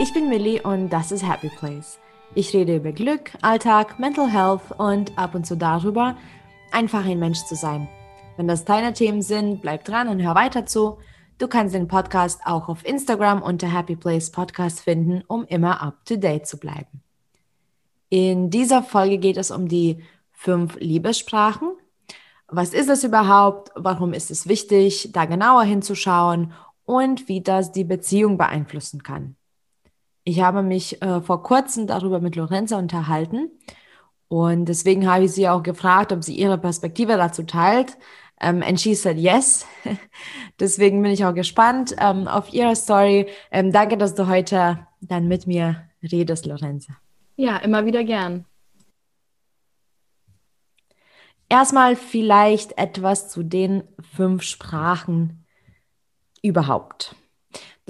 ich 0.00 0.14
bin 0.14 0.30
Millie 0.30 0.62
und 0.62 0.88
das 0.88 1.12
ist 1.12 1.28
Happy 1.28 1.50
Place. 1.50 1.98
Ich 2.34 2.54
rede 2.54 2.76
über 2.76 2.90
Glück, 2.90 3.32
Alltag, 3.42 3.98
Mental 3.98 4.30
Health 4.30 4.72
und 4.78 5.18
ab 5.18 5.34
und 5.34 5.46
zu 5.46 5.58
darüber, 5.58 6.16
einfach 6.72 7.04
ein 7.04 7.18
Mensch 7.18 7.44
zu 7.44 7.54
sein. 7.54 7.86
Wenn 8.38 8.48
das 8.48 8.64
deine 8.64 8.94
Themen 8.94 9.20
sind, 9.20 9.60
bleib 9.60 9.84
dran 9.84 10.08
und 10.08 10.22
hör 10.22 10.34
weiter 10.34 10.64
zu. 10.64 10.96
Du 11.36 11.48
kannst 11.48 11.74
den 11.74 11.86
Podcast 11.86 12.40
auch 12.46 12.70
auf 12.70 12.86
Instagram 12.86 13.42
unter 13.42 13.70
Happy 13.70 13.94
Place 13.94 14.30
Podcast 14.30 14.80
finden, 14.80 15.22
um 15.26 15.44
immer 15.44 15.82
up 15.82 16.02
to 16.06 16.16
date 16.16 16.46
zu 16.46 16.58
bleiben. 16.58 17.02
In 18.08 18.48
dieser 18.48 18.82
Folge 18.82 19.18
geht 19.18 19.36
es 19.36 19.50
um 19.50 19.68
die 19.68 20.02
fünf 20.32 20.76
Liebessprachen. 20.80 21.74
Was 22.48 22.72
ist 22.72 22.88
es 22.88 23.04
überhaupt? 23.04 23.70
Warum 23.74 24.14
ist 24.14 24.30
es 24.30 24.48
wichtig, 24.48 25.10
da 25.12 25.26
genauer 25.26 25.64
hinzuschauen 25.64 26.54
und 26.86 27.28
wie 27.28 27.42
das 27.42 27.70
die 27.70 27.84
Beziehung 27.84 28.38
beeinflussen 28.38 29.02
kann? 29.02 29.36
Ich 30.30 30.40
habe 30.40 30.62
mich 30.62 31.02
äh, 31.02 31.20
vor 31.20 31.42
kurzem 31.42 31.88
darüber 31.88 32.20
mit 32.20 32.36
Lorenza 32.36 32.78
unterhalten 32.78 33.50
und 34.28 34.66
deswegen 34.66 35.10
habe 35.10 35.24
ich 35.24 35.32
sie 35.32 35.48
auch 35.48 35.64
gefragt, 35.64 36.12
ob 36.12 36.22
sie 36.22 36.36
ihre 36.36 36.56
Perspektive 36.56 37.16
dazu 37.16 37.42
teilt. 37.42 37.96
Um, 38.40 38.48
ähm, 38.58 38.62
and 38.62 38.80
she 38.80 38.94
said 38.94 39.18
yes. 39.18 39.66
deswegen 40.60 41.02
bin 41.02 41.10
ich 41.10 41.24
auch 41.24 41.34
gespannt 41.34 41.94
um, 41.94 41.98
ähm, 41.98 42.28
auf 42.28 42.52
ihre 42.52 42.76
Story. 42.76 43.22
Um, 43.22 43.58
ähm, 43.58 43.72
danke, 43.72 43.98
dass 43.98 44.14
du 44.14 44.28
heute 44.28 44.86
dann 45.00 45.26
mit 45.26 45.48
mir 45.48 45.88
redest, 46.00 46.46
Lorenza. 46.46 46.92
Ja, 47.34 47.56
immer 47.56 47.84
wieder 47.84 48.04
gern. 48.04 48.44
Erstmal 51.48 51.96
vielleicht 51.96 52.78
etwas 52.78 53.30
zu 53.30 53.42
den 53.42 53.82
fünf 54.14 54.44
Sprachen 54.44 55.44
überhaupt. 56.40 57.16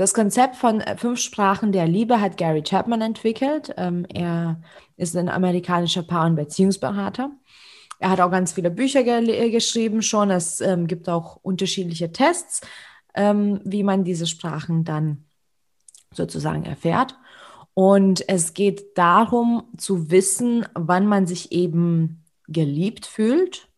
Das 0.00 0.14
Konzept 0.14 0.56
von 0.56 0.80
äh, 0.80 0.96
fünf 0.96 1.20
Sprachen 1.20 1.72
der 1.72 1.86
Liebe 1.86 2.22
hat 2.22 2.38
Gary 2.38 2.62
Chapman 2.62 3.02
entwickelt. 3.02 3.74
Ähm, 3.76 4.06
er 4.08 4.62
ist 4.96 5.14
ein 5.14 5.28
amerikanischer 5.28 6.02
Paar- 6.02 6.24
und 6.24 6.36
Beziehungsberater. 6.36 7.30
Er 7.98 8.08
hat 8.08 8.20
auch 8.22 8.30
ganz 8.30 8.52
viele 8.52 8.70
Bücher 8.70 9.02
ge 9.02 9.50
geschrieben 9.50 10.00
schon. 10.00 10.30
Es 10.30 10.62
ähm, 10.62 10.86
gibt 10.86 11.10
auch 11.10 11.36
unterschiedliche 11.42 12.12
Tests, 12.12 12.62
ähm, 13.14 13.60
wie 13.66 13.82
man 13.82 14.02
diese 14.02 14.26
Sprachen 14.26 14.84
dann 14.84 15.26
sozusagen 16.14 16.64
erfährt. 16.64 17.14
Und 17.74 18.26
es 18.26 18.54
geht 18.54 18.96
darum 18.96 19.64
zu 19.76 20.10
wissen, 20.10 20.64
wann 20.72 21.06
man 21.08 21.26
sich 21.26 21.52
eben 21.52 22.24
geliebt 22.48 23.04
fühlt 23.04 23.68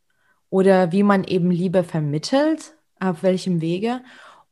oder 0.51 0.93
wie 0.93 1.03
man 1.03 1.25
eben 1.25 1.51
Liebe 1.51 1.83
vermittelt, 1.83 2.77
auf 3.01 3.25
welchem 3.25 3.61
Wege. 3.61 4.03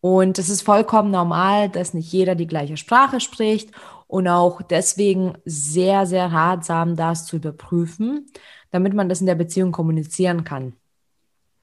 Und 0.00 0.38
es 0.38 0.48
ist 0.48 0.62
vollkommen 0.62 1.10
normal, 1.10 1.68
dass 1.68 1.94
nicht 1.94 2.10
jeder 2.12 2.34
die 2.34 2.46
gleiche 2.46 2.76
Sprache 2.76 3.20
spricht 3.20 3.70
und 4.06 4.28
auch 4.28 4.62
deswegen 4.62 5.34
sehr, 5.44 6.06
sehr 6.06 6.32
ratsam, 6.32 6.96
das 6.96 7.26
zu 7.26 7.36
überprüfen, 7.36 8.26
damit 8.70 8.94
man 8.94 9.08
das 9.08 9.20
in 9.20 9.26
der 9.26 9.34
Beziehung 9.34 9.72
kommunizieren 9.72 10.44
kann. 10.44 10.74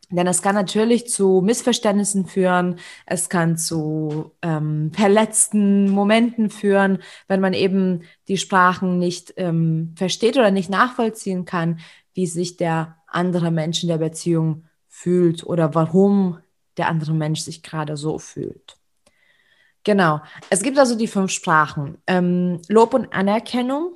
Denn 0.09 0.27
es 0.27 0.41
kann 0.41 0.55
natürlich 0.55 1.09
zu 1.09 1.41
Missverständnissen 1.43 2.27
führen, 2.27 2.77
es 3.05 3.27
kann 3.27 3.57
zu 3.57 4.31
ähm, 4.41 4.91
verletzten 4.93 5.89
Momenten 5.89 6.49
führen, 6.49 6.99
wenn 7.27 7.41
man 7.41 7.53
eben 7.53 8.03
die 8.29 8.37
Sprachen 8.37 8.99
nicht 8.99 9.33
ähm, 9.35 9.93
versteht 9.97 10.37
oder 10.37 10.51
nicht 10.51 10.69
nachvollziehen 10.69 11.43
kann, 11.43 11.79
wie 12.13 12.25
sich 12.25 12.55
der 12.55 12.95
andere 13.07 13.51
Mensch 13.51 13.83
in 13.83 13.89
der 13.89 13.97
Beziehung 13.97 14.63
fühlt 14.87 15.45
oder 15.45 15.75
warum 15.75 16.37
der 16.77 16.87
andere 16.87 17.13
Mensch 17.13 17.41
sich 17.41 17.63
gerade 17.63 17.97
so 17.97 18.19
fühlt. 18.19 18.77
Genau. 19.83 20.19
Es 20.49 20.63
gibt 20.63 20.77
also 20.77 20.95
die 20.95 21.07
fünf 21.07 21.31
Sprachen. 21.31 21.97
Ähm, 22.07 22.61
Lob 22.67 22.93
und 22.93 23.13
Anerkennung. 23.13 23.93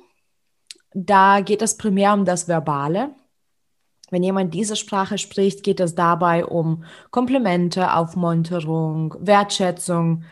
Da 0.94 1.40
geht 1.40 1.62
es 1.62 1.76
primär 1.76 2.14
um 2.14 2.24
das 2.24 2.48
Verbale. 2.48 3.10
Wenn 4.10 4.22
jemand 4.22 4.52
diese 4.52 4.76
Sprache 4.76 5.16
spricht, 5.16 5.62
geht 5.62 5.80
es 5.80 5.94
dabei 5.94 6.44
um 6.44 6.84
Komplimente, 7.10 7.94
Aufmunterung, 7.94 9.14
Wertschätzung. 9.20 10.24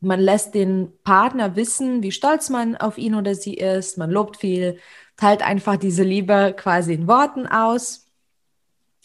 Man 0.00 0.20
lässt 0.20 0.54
den 0.54 0.92
Partner 1.02 1.54
wissen, 1.56 2.02
wie 2.02 2.12
stolz 2.12 2.48
man 2.48 2.76
auf 2.76 2.98
ihn 2.98 3.14
oder 3.14 3.34
sie 3.34 3.54
ist. 3.54 3.98
Man 3.98 4.10
lobt 4.10 4.38
viel, 4.38 4.78
teilt 5.16 5.42
einfach 5.42 5.76
diese 5.76 6.02
Liebe 6.02 6.54
quasi 6.56 6.94
in 6.94 7.08
Worten 7.08 7.46
aus. 7.46 8.07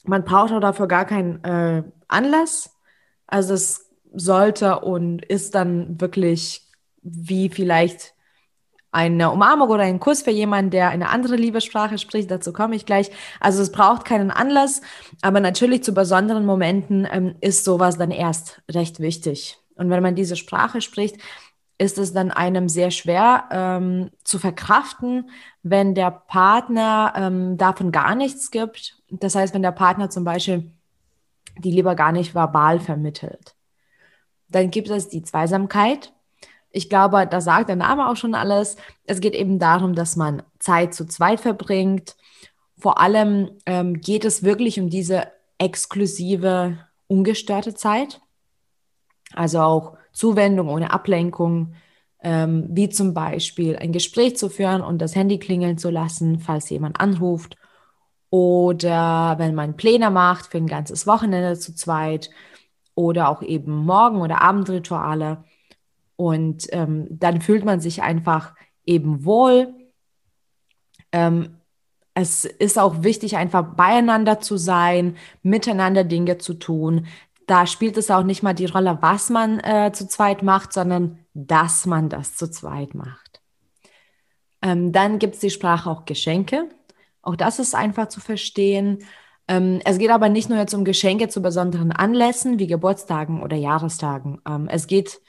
Man 0.03 0.23
braucht 0.23 0.51
auch 0.51 0.59
dafür 0.59 0.87
gar 0.87 1.05
keinen 1.05 1.43
äh, 1.43 1.83
Anlass. 2.07 2.75
Also 3.27 3.53
es 3.53 3.89
sollte 4.13 4.79
und 4.79 5.25
ist 5.25 5.55
dann 5.55 5.99
wirklich 5.99 6.67
wie 7.01 7.49
vielleicht 7.49 8.13
eine 8.91 9.31
Umarmung 9.31 9.69
oder 9.69 9.83
ein 9.83 9.99
Kuss 9.99 10.21
für 10.21 10.31
jemanden, 10.31 10.69
der 10.69 10.89
eine 10.89 11.09
andere 11.09 11.35
Liebessprache 11.35 11.97
spricht. 11.97 12.29
Dazu 12.29 12.53
komme 12.53 12.75
ich 12.75 12.85
gleich. 12.85 13.09
Also 13.39 13.61
es 13.61 13.71
braucht 13.71 14.05
keinen 14.05 14.29
Anlass, 14.29 14.81
aber 15.21 15.39
natürlich 15.39 15.83
zu 15.83 15.93
besonderen 15.93 16.45
Momenten 16.45 17.07
ähm, 17.11 17.35
ist 17.41 17.65
sowas 17.65 17.97
dann 17.97 18.11
erst 18.11 18.61
recht 18.69 18.99
wichtig. 18.99 19.57
Und 19.75 19.89
wenn 19.89 20.03
man 20.03 20.15
diese 20.15 20.35
Sprache 20.35 20.79
spricht, 20.79 21.17
ist 21.79 21.97
es 21.97 22.13
dann 22.13 22.29
einem 22.29 22.69
sehr 22.69 22.91
schwer 22.91 23.45
ähm, 23.51 24.11
zu 24.23 24.37
verkraften, 24.37 25.31
wenn 25.63 25.95
der 25.95 26.11
Partner 26.11 27.13
ähm, 27.15 27.57
davon 27.57 27.91
gar 27.91 28.13
nichts 28.13 28.51
gibt. 28.51 29.01
Das 29.19 29.35
heißt, 29.35 29.53
wenn 29.53 29.62
der 29.62 29.72
Partner 29.72 30.09
zum 30.09 30.24
Beispiel 30.24 30.72
die 31.57 31.72
lieber 31.72 31.96
gar 31.96 32.12
nicht 32.12 32.34
verbal 32.34 32.79
vermittelt. 32.79 33.56
Dann 34.50 34.72
gibt 34.72 34.90
es 34.90 35.09
die 35.09 35.24
Zweisamkeit. 35.24 36.13
Ich 36.72 36.90
glaube, 36.90 37.28
da 37.28 37.41
sagt 37.41 37.69
der 37.69 37.75
Name 37.75 38.09
auch 38.09 38.16
schon 38.16 38.35
alles. 38.35 38.78
Es 39.06 39.19
geht 39.19 39.35
eben 39.35 39.59
darum, 39.59 39.94
dass 39.94 40.16
man 40.16 40.44
Zeit 40.59 40.94
zu 40.94 41.06
zweit 41.06 41.40
verbringt. 41.40 42.16
Vor 42.78 43.00
allem 43.00 43.51
ähm, 43.66 44.01
geht 44.01 44.25
es 44.25 44.44
wirklich 44.44 44.79
um 44.79 44.90
diese 44.90 45.28
exklusive, 45.59 46.80
ungestörte 47.07 47.75
Zeit. 47.75 48.22
Also 49.34 49.62
auch 49.62 49.97
Zuwendung 50.12 50.69
ohne 50.69 50.91
Ablenkung, 50.91 51.75
ähm, 52.22 52.68
wie 52.69 52.90
zum 52.90 53.13
Beispiel 53.13 53.78
ein 53.78 53.91
Gespräch 53.91 54.38
zu 54.38 54.50
führen 54.50 54.81
und 54.81 55.00
das 55.00 55.16
Handy 55.16 55.40
klingeln 55.40 55.78
zu 55.78 55.90
lassen, 55.90 56.40
falls 56.40 56.69
jemand 56.69 57.00
anruft 57.00 57.56
oder 58.33 59.35
wenn 59.38 59.53
man 59.53 59.77
Pläne 59.77 60.09
macht 60.09 60.47
für 60.47 60.57
ein 60.57 60.66
ganzes 60.66 61.05
Wochenende 61.05 61.55
zu 61.59 61.75
zweit 61.75 62.31
oder 62.95 63.29
auch 63.29 63.44
eben 63.44 63.85
Morgen- 63.85 64.21
oder 64.21 64.41
Abendrituale. 64.41 65.44
Und 66.16 66.66
ähm, 66.71 67.05
dann 67.11 67.41
fühlt 67.41 67.63
man 67.63 67.79
sich 67.79 68.01
einfach 68.01 68.55
eben 68.88 69.23
wohl. 69.23 69.75
Ähm, 71.11 71.57
es 72.16 72.45
ist 72.45 72.79
auch 72.79 73.03
wichtig, 73.03 73.38
einfach 73.38 73.75
beieinander 73.75 74.39
zu 74.39 74.57
sein, 74.57 75.15
miteinander 75.44 76.03
Dinge 76.03 76.39
zu 76.39 76.55
tun. 76.55 77.05
Da 77.45 77.67
spielt 77.67 77.97
es 77.97 78.09
auch 78.09 78.23
nicht 78.23 78.41
mal 78.41 78.55
die 78.55 78.65
Rolle, 78.65 78.97
was 79.01 79.29
man 79.29 79.59
äh, 79.59 79.91
zu 79.94 80.07
zweit 80.07 80.41
macht, 80.41 80.73
sondern 80.73 81.19
dass 81.35 81.85
man 81.85 82.09
das 82.09 82.35
zu 82.35 82.50
zweit 82.50 82.95
macht. 82.95 83.44
Ähm, 84.63 84.91
dann 84.91 85.19
gibt 85.19 85.35
es 85.35 85.41
die 85.41 85.51
Sprache 85.51 85.88
auch 85.88 86.05
Geschenke. 86.05 86.67
Auch 87.23 87.35
das 87.35 87.57
ist 87.57 87.73
einfach 87.73 88.09
zu 88.09 88.19
verstehen. 88.19 89.00
Ähm, 89.47 89.81
es 89.85 89.97
geht 89.97 90.11
aber 90.11 90.29
nicht 90.29 90.50
nur 90.50 90.59
jetzt 90.59 90.73
um 90.73 90.85
Geschenke 90.85 91.29
zu 91.29 91.41
besonderen 91.41 91.91
Anlässen 91.91 92.59
wie 92.59 92.67
Geburtstagen 92.67 93.41
oder 93.41 93.57
Jahrestagen. 93.57 94.39
Ähm, 94.47 94.67
es 94.69 94.88
geht 94.88 95.22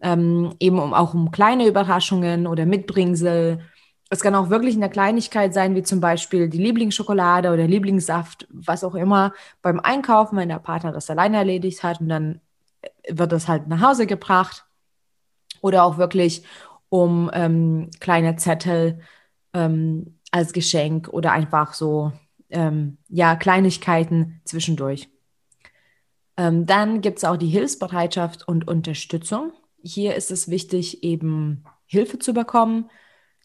ähm, 0.00 0.54
eben 0.60 0.78
um, 0.78 0.94
auch 0.94 1.14
um 1.14 1.30
kleine 1.30 1.66
Überraschungen 1.66 2.46
oder 2.46 2.66
Mitbringsel. 2.66 3.60
Es 4.10 4.20
kann 4.20 4.34
auch 4.34 4.50
wirklich 4.50 4.76
eine 4.76 4.90
Kleinigkeit 4.90 5.54
sein, 5.54 5.74
wie 5.74 5.82
zum 5.82 6.00
Beispiel 6.00 6.48
die 6.48 6.58
Lieblingsschokolade 6.58 7.52
oder 7.52 7.66
Lieblingssaft, 7.66 8.46
was 8.50 8.84
auch 8.84 8.94
immer, 8.94 9.32
beim 9.62 9.80
Einkaufen, 9.80 10.36
wenn 10.36 10.48
der 10.48 10.58
Partner 10.58 10.92
das 10.92 11.10
alleine 11.10 11.38
erledigt 11.38 11.82
hat 11.82 12.00
und 12.00 12.08
dann 12.08 12.40
wird 13.08 13.32
das 13.32 13.48
halt 13.48 13.68
nach 13.68 13.80
Hause 13.80 14.06
gebracht. 14.06 14.66
Oder 15.62 15.84
auch 15.84 15.98
wirklich 15.98 16.44
um 16.88 17.30
ähm, 17.34 17.90
kleine 18.00 18.36
Zettel, 18.36 19.00
ähm, 19.52 20.18
als 20.30 20.52
Geschenk 20.52 21.08
oder 21.08 21.32
einfach 21.32 21.74
so, 21.74 22.12
ähm, 22.50 22.98
ja, 23.08 23.36
Kleinigkeiten 23.36 24.40
zwischendurch. 24.44 25.08
Ähm, 26.36 26.66
dann 26.66 27.00
gibt 27.00 27.18
es 27.18 27.24
auch 27.24 27.36
die 27.36 27.48
Hilfsbereitschaft 27.48 28.46
und 28.48 28.66
Unterstützung. 28.68 29.52
Hier 29.82 30.14
ist 30.14 30.30
es 30.30 30.48
wichtig, 30.48 31.02
eben 31.02 31.64
Hilfe 31.86 32.18
zu 32.18 32.32
bekommen. 32.32 32.90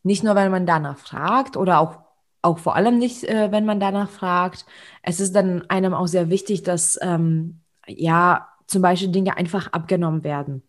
Nicht 0.03 0.23
nur, 0.23 0.35
wenn 0.35 0.51
man 0.51 0.65
danach 0.65 0.97
fragt 0.97 1.57
oder 1.57 1.79
auch, 1.79 1.97
auch 2.41 2.59
vor 2.59 2.75
allem 2.75 2.97
nicht, 2.99 3.23
äh, 3.23 3.51
wenn 3.51 3.65
man 3.65 3.79
danach 3.79 4.09
fragt. 4.09 4.65
Es 5.01 5.19
ist 5.19 5.35
dann 5.35 5.69
einem 5.69 5.93
auch 5.93 6.07
sehr 6.07 6.29
wichtig, 6.29 6.63
dass 6.63 6.99
ähm, 7.01 7.61
ja 7.87 8.47
zum 8.67 8.81
Beispiel 8.81 9.09
Dinge 9.09 9.37
einfach 9.37 9.67
abgenommen 9.73 10.23
werden. 10.23 10.63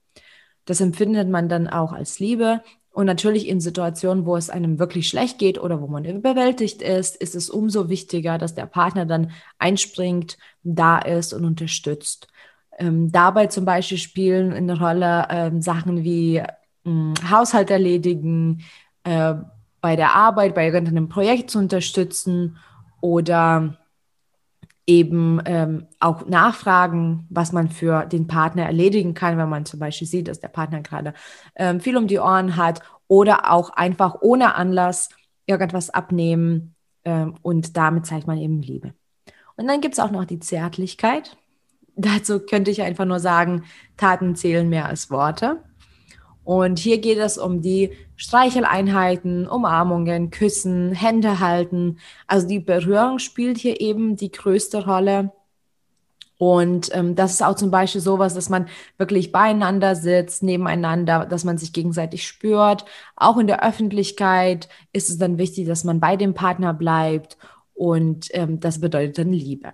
Das 0.64 0.80
empfindet 0.80 1.28
man 1.28 1.48
dann 1.48 1.68
auch 1.68 1.92
als 1.92 2.18
Liebe 2.18 2.62
und 2.96 3.04
natürlich 3.04 3.46
in 3.46 3.60
Situationen, 3.60 4.24
wo 4.24 4.36
es 4.36 4.48
einem 4.48 4.78
wirklich 4.78 5.06
schlecht 5.06 5.38
geht 5.38 5.60
oder 5.60 5.82
wo 5.82 5.86
man 5.86 6.06
überwältigt 6.06 6.80
ist, 6.80 7.14
ist 7.16 7.34
es 7.34 7.50
umso 7.50 7.90
wichtiger, 7.90 8.38
dass 8.38 8.54
der 8.54 8.64
Partner 8.64 9.04
dann 9.04 9.32
einspringt, 9.58 10.38
da 10.62 10.96
ist 11.00 11.34
und 11.34 11.44
unterstützt. 11.44 12.28
Ähm, 12.78 13.12
dabei 13.12 13.48
zum 13.48 13.66
Beispiel 13.66 13.98
spielen 13.98 14.54
eine 14.54 14.80
Rolle 14.80 15.26
ähm, 15.28 15.60
Sachen 15.60 16.04
wie 16.04 16.42
mh, 16.84 17.30
Haushalt 17.30 17.70
erledigen, 17.70 18.64
äh, 19.04 19.34
bei 19.82 19.94
der 19.94 20.14
Arbeit, 20.14 20.54
bei 20.54 20.64
irgendeinem 20.64 21.10
Projekt 21.10 21.50
zu 21.50 21.58
unterstützen 21.58 22.56
oder 23.02 23.76
eben 24.86 25.40
ähm, 25.46 25.86
auch 25.98 26.26
nachfragen, 26.26 27.26
was 27.28 27.52
man 27.52 27.68
für 27.68 28.06
den 28.06 28.26
Partner 28.26 28.64
erledigen 28.64 29.14
kann, 29.14 29.36
wenn 29.36 29.48
man 29.48 29.66
zum 29.66 29.80
Beispiel 29.80 30.06
sieht, 30.06 30.28
dass 30.28 30.40
der 30.40 30.48
Partner 30.48 30.80
gerade 30.80 31.12
ähm, 31.56 31.80
viel 31.80 31.96
um 31.96 32.06
die 32.06 32.20
Ohren 32.20 32.56
hat 32.56 32.80
oder 33.08 33.50
auch 33.50 33.70
einfach 33.70 34.16
ohne 34.20 34.54
Anlass 34.54 35.08
irgendwas 35.46 35.90
abnehmen 35.90 36.74
ähm, 37.04 37.34
und 37.42 37.76
damit 37.76 38.06
zeigt 38.06 38.26
man 38.26 38.38
eben 38.38 38.62
Liebe. 38.62 38.94
Und 39.56 39.66
dann 39.66 39.80
gibt 39.80 39.94
es 39.94 40.00
auch 40.00 40.10
noch 40.10 40.24
die 40.24 40.38
Zärtlichkeit. 40.38 41.36
Dazu 41.96 42.40
könnte 42.40 42.70
ich 42.70 42.82
einfach 42.82 43.06
nur 43.06 43.20
sagen, 43.20 43.64
Taten 43.96 44.36
zählen 44.36 44.68
mehr 44.68 44.86
als 44.86 45.10
Worte. 45.10 45.62
Und 46.46 46.78
hier 46.78 46.98
geht 46.98 47.18
es 47.18 47.38
um 47.38 47.60
die 47.60 47.90
Streicheleinheiten, 48.14 49.48
Umarmungen, 49.48 50.30
Küssen, 50.30 50.92
Hände 50.92 51.40
halten. 51.40 51.98
Also 52.28 52.46
die 52.46 52.60
Berührung 52.60 53.18
spielt 53.18 53.58
hier 53.58 53.80
eben 53.80 54.14
die 54.14 54.30
größte 54.30 54.86
Rolle. 54.86 55.32
Und 56.38 56.94
ähm, 56.94 57.16
das 57.16 57.32
ist 57.32 57.42
auch 57.42 57.56
zum 57.56 57.72
Beispiel 57.72 58.00
sowas, 58.00 58.34
dass 58.34 58.48
man 58.48 58.68
wirklich 58.96 59.32
beieinander 59.32 59.96
sitzt, 59.96 60.44
nebeneinander, 60.44 61.26
dass 61.26 61.42
man 61.42 61.58
sich 61.58 61.72
gegenseitig 61.72 62.24
spürt. 62.24 62.84
Auch 63.16 63.38
in 63.38 63.48
der 63.48 63.66
Öffentlichkeit 63.66 64.68
ist 64.92 65.10
es 65.10 65.18
dann 65.18 65.38
wichtig, 65.38 65.66
dass 65.66 65.82
man 65.82 65.98
bei 65.98 66.14
dem 66.14 66.34
Partner 66.34 66.72
bleibt. 66.72 67.38
Und 67.74 68.28
ähm, 68.34 68.60
das 68.60 68.80
bedeutet 68.80 69.18
dann 69.18 69.32
Liebe. 69.32 69.72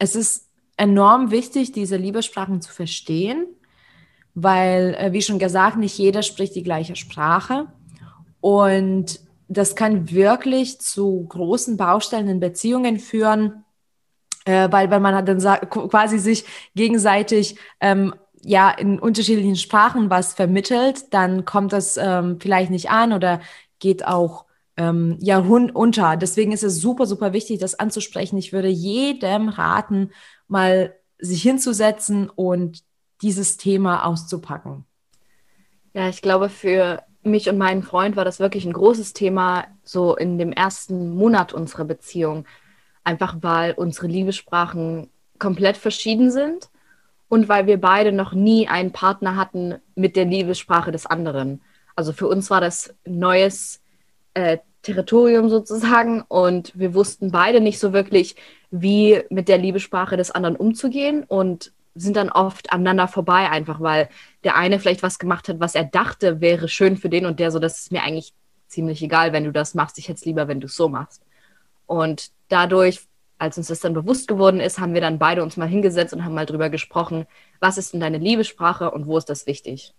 Es 0.00 0.16
ist 0.16 0.48
enorm 0.76 1.30
wichtig, 1.30 1.70
diese 1.70 1.96
Liebessprachen 1.96 2.60
zu 2.60 2.72
verstehen 2.72 3.46
weil, 4.34 4.94
äh, 4.98 5.12
wie 5.12 5.22
schon 5.22 5.38
gesagt, 5.38 5.76
nicht 5.76 5.98
jeder 5.98 6.22
spricht 6.22 6.54
die 6.54 6.62
gleiche 6.62 6.96
Sprache. 6.96 7.66
Und 8.40 9.20
das 9.48 9.76
kann 9.76 10.10
wirklich 10.10 10.80
zu 10.80 11.26
großen 11.28 11.76
Baustellen 11.76 12.28
in 12.28 12.40
Beziehungen 12.40 12.98
führen, 12.98 13.64
äh, 14.44 14.68
weil 14.70 14.90
wenn 14.90 15.02
man 15.02 15.24
dann 15.24 15.38
quasi 15.68 16.18
sich 16.18 16.44
gegenseitig 16.74 17.56
ähm, 17.80 18.14
ja 18.44 18.70
in 18.70 18.98
unterschiedlichen 18.98 19.56
Sprachen 19.56 20.10
was 20.10 20.34
vermittelt, 20.34 21.12
dann 21.12 21.44
kommt 21.44 21.72
das 21.72 21.96
ähm, 21.96 22.38
vielleicht 22.40 22.70
nicht 22.70 22.90
an 22.90 23.12
oder 23.12 23.40
geht 23.78 24.06
auch 24.06 24.46
ähm, 24.76 25.18
ja 25.20 25.38
unter. 25.38 26.16
Deswegen 26.16 26.52
ist 26.52 26.64
es 26.64 26.80
super, 26.80 27.06
super 27.06 27.32
wichtig, 27.32 27.60
das 27.60 27.78
anzusprechen. 27.78 28.38
Ich 28.38 28.52
würde 28.52 28.68
jedem 28.68 29.48
raten, 29.48 30.10
mal 30.48 30.94
sich 31.18 31.42
hinzusetzen 31.42 32.28
und 32.30 32.82
dieses 33.22 33.56
Thema 33.56 34.04
auszupacken? 34.04 34.84
Ja, 35.94 36.08
ich 36.08 36.22
glaube, 36.22 36.48
für 36.48 37.02
mich 37.22 37.48
und 37.48 37.58
meinen 37.58 37.82
Freund 37.82 38.16
war 38.16 38.24
das 38.24 38.40
wirklich 38.40 38.64
ein 38.64 38.72
großes 38.72 39.12
Thema, 39.12 39.66
so 39.84 40.16
in 40.16 40.38
dem 40.38 40.52
ersten 40.52 41.14
Monat 41.14 41.52
unserer 41.52 41.84
Beziehung. 41.84 42.46
Einfach 43.04 43.36
weil 43.40 43.72
unsere 43.72 44.06
Liebessprachen 44.06 45.10
komplett 45.38 45.76
verschieden 45.76 46.30
sind 46.30 46.70
und 47.28 47.48
weil 47.48 47.66
wir 47.66 47.80
beide 47.80 48.12
noch 48.12 48.32
nie 48.32 48.68
einen 48.68 48.92
Partner 48.92 49.36
hatten 49.36 49.76
mit 49.94 50.16
der 50.16 50.24
Liebessprache 50.24 50.92
des 50.92 51.06
anderen. 51.06 51.62
Also 51.94 52.12
für 52.12 52.28
uns 52.28 52.50
war 52.50 52.60
das 52.60 52.94
neues 53.04 53.80
äh, 54.34 54.58
Territorium 54.82 55.48
sozusagen 55.48 56.22
und 56.22 56.72
wir 56.78 56.94
wussten 56.94 57.30
beide 57.30 57.60
nicht 57.60 57.78
so 57.78 57.92
wirklich, 57.92 58.36
wie 58.70 59.22
mit 59.30 59.48
der 59.48 59.58
Liebessprache 59.58 60.16
des 60.16 60.30
anderen 60.30 60.56
umzugehen 60.56 61.24
und 61.24 61.72
sind 61.94 62.16
dann 62.16 62.30
oft 62.30 62.72
aneinander 62.72 63.08
vorbei, 63.08 63.50
einfach 63.50 63.80
weil 63.80 64.08
der 64.44 64.56
eine 64.56 64.78
vielleicht 64.78 65.02
was 65.02 65.18
gemacht 65.18 65.48
hat, 65.48 65.60
was 65.60 65.74
er 65.74 65.84
dachte, 65.84 66.40
wäre 66.40 66.68
schön 66.68 66.96
für 66.96 67.08
den 67.08 67.26
und 67.26 67.38
der 67.38 67.50
so, 67.50 67.58
das 67.58 67.78
ist 67.78 67.92
mir 67.92 68.02
eigentlich 68.02 68.32
ziemlich 68.66 69.02
egal, 69.02 69.32
wenn 69.32 69.44
du 69.44 69.52
das 69.52 69.74
machst. 69.74 69.98
Ich 69.98 70.08
hätte 70.08 70.18
es 70.18 70.24
lieber, 70.24 70.48
wenn 70.48 70.60
du 70.60 70.66
es 70.66 70.76
so 70.76 70.88
machst. 70.88 71.22
Und 71.86 72.30
dadurch, 72.48 73.00
als 73.38 73.58
uns 73.58 73.68
das 73.68 73.80
dann 73.80 73.92
bewusst 73.92 74.28
geworden 74.28 74.60
ist, 74.60 74.78
haben 74.78 74.94
wir 74.94 75.00
dann 75.00 75.18
beide 75.18 75.42
uns 75.42 75.56
mal 75.56 75.68
hingesetzt 75.68 76.14
und 76.14 76.24
haben 76.24 76.34
mal 76.34 76.46
drüber 76.46 76.70
gesprochen, 76.70 77.26
was 77.60 77.76
ist 77.76 77.92
denn 77.92 78.00
deine 78.00 78.18
Liebessprache 78.18 78.90
und 78.90 79.06
wo 79.06 79.18
ist 79.18 79.28
das 79.28 79.46
wichtig? 79.46 79.94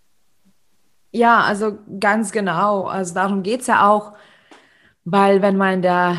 Ja, 1.11 1.41
also 1.41 1.77
ganz 1.99 2.31
genau. 2.31 2.85
Also 2.85 3.13
darum 3.13 3.43
geht 3.43 3.61
es 3.61 3.67
ja 3.67 3.87
auch, 3.87 4.13
weil 5.05 5.43
wenn 5.43 5.57
man 5.57 5.83
der 5.83 6.17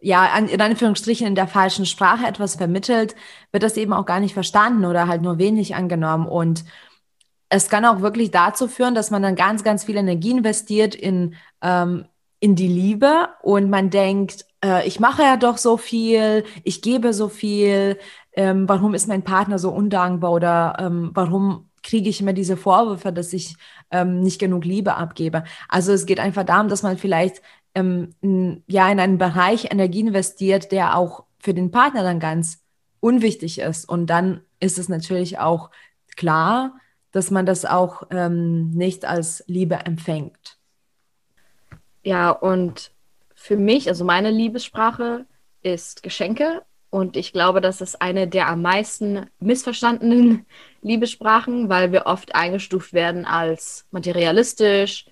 ja, 0.00 0.36
in 0.38 0.60
Anführungsstrichen 0.60 1.26
in 1.26 1.34
der 1.34 1.46
falschen 1.46 1.86
Sprache 1.86 2.26
etwas 2.26 2.56
vermittelt, 2.56 3.14
wird 3.52 3.62
das 3.62 3.76
eben 3.76 3.92
auch 3.92 4.06
gar 4.06 4.20
nicht 4.20 4.34
verstanden 4.34 4.84
oder 4.84 5.08
halt 5.08 5.22
nur 5.22 5.38
wenig 5.38 5.74
angenommen. 5.74 6.26
Und 6.26 6.64
es 7.50 7.68
kann 7.68 7.84
auch 7.84 8.00
wirklich 8.00 8.30
dazu 8.30 8.68
führen, 8.68 8.94
dass 8.94 9.10
man 9.10 9.22
dann 9.22 9.36
ganz, 9.36 9.64
ganz 9.64 9.84
viel 9.84 9.96
Energie 9.96 10.30
investiert 10.30 10.94
in, 10.94 11.34
ähm, 11.62 12.06
in 12.38 12.54
die 12.54 12.68
Liebe 12.68 13.28
und 13.42 13.68
man 13.68 13.90
denkt, 13.90 14.46
äh, 14.64 14.86
ich 14.86 15.00
mache 15.00 15.22
ja 15.22 15.36
doch 15.36 15.58
so 15.58 15.76
viel, 15.76 16.44
ich 16.64 16.80
gebe 16.80 17.12
so 17.12 17.28
viel, 17.28 17.98
ähm, 18.32 18.68
warum 18.68 18.94
ist 18.94 19.08
mein 19.08 19.22
Partner 19.22 19.58
so 19.58 19.70
undankbar 19.70 20.32
oder 20.32 20.76
ähm, 20.78 21.10
warum 21.12 21.70
kriege 21.82 22.08
ich 22.10 22.20
immer 22.20 22.32
diese 22.32 22.56
Vorwürfe, 22.56 23.12
dass 23.12 23.32
ich 23.32 23.56
ähm, 23.90 24.20
nicht 24.20 24.38
genug 24.38 24.64
Liebe 24.64 24.96
abgebe. 24.96 25.44
Also 25.68 25.92
es 25.92 26.06
geht 26.06 26.20
einfach 26.20 26.44
darum, 26.44 26.68
dass 26.68 26.82
man 26.82 26.98
vielleicht 26.98 27.42
ähm, 27.74 28.14
ja 28.66 28.90
in 28.90 29.00
einen 29.00 29.18
Bereich 29.18 29.70
Energie 29.70 30.00
investiert, 30.00 30.72
der 30.72 30.96
auch 30.96 31.24
für 31.38 31.54
den 31.54 31.70
Partner 31.70 32.02
dann 32.02 32.20
ganz 32.20 32.62
unwichtig 33.00 33.58
ist. 33.58 33.88
Und 33.88 34.06
dann 34.06 34.42
ist 34.60 34.78
es 34.78 34.88
natürlich 34.88 35.38
auch 35.38 35.70
klar, 36.16 36.74
dass 37.12 37.30
man 37.30 37.46
das 37.46 37.64
auch 37.64 38.04
ähm, 38.10 38.70
nicht 38.70 39.04
als 39.04 39.42
Liebe 39.46 39.76
empfängt. 39.84 40.58
Ja, 42.02 42.30
und 42.30 42.92
für 43.34 43.56
mich, 43.56 43.88
also 43.88 44.04
meine 44.04 44.30
Liebessprache 44.30 45.26
ist 45.62 46.02
Geschenke. 46.02 46.62
Und 46.90 47.16
ich 47.16 47.32
glaube, 47.32 47.60
das 47.60 47.80
ist 47.80 48.02
eine 48.02 48.26
der 48.26 48.48
am 48.48 48.62
meisten 48.62 49.26
missverstandenen 49.38 50.44
Liebessprachen, 50.82 51.68
weil 51.68 51.92
wir 51.92 52.06
oft 52.06 52.34
eingestuft 52.34 52.92
werden 52.92 53.24
als 53.24 53.86
materialistisch, 53.90 55.06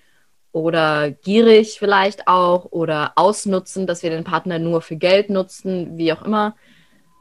oder 0.51 1.11
gierig 1.11 1.77
vielleicht 1.79 2.27
auch 2.27 2.65
oder 2.71 3.13
ausnutzen, 3.15 3.85
dass 3.87 4.03
wir 4.03 4.09
den 4.09 4.23
Partner 4.23 4.59
nur 4.59 4.81
für 4.81 4.95
Geld 4.95 5.29
nutzen, 5.29 5.97
wie 5.97 6.11
auch 6.11 6.23
immer. 6.23 6.55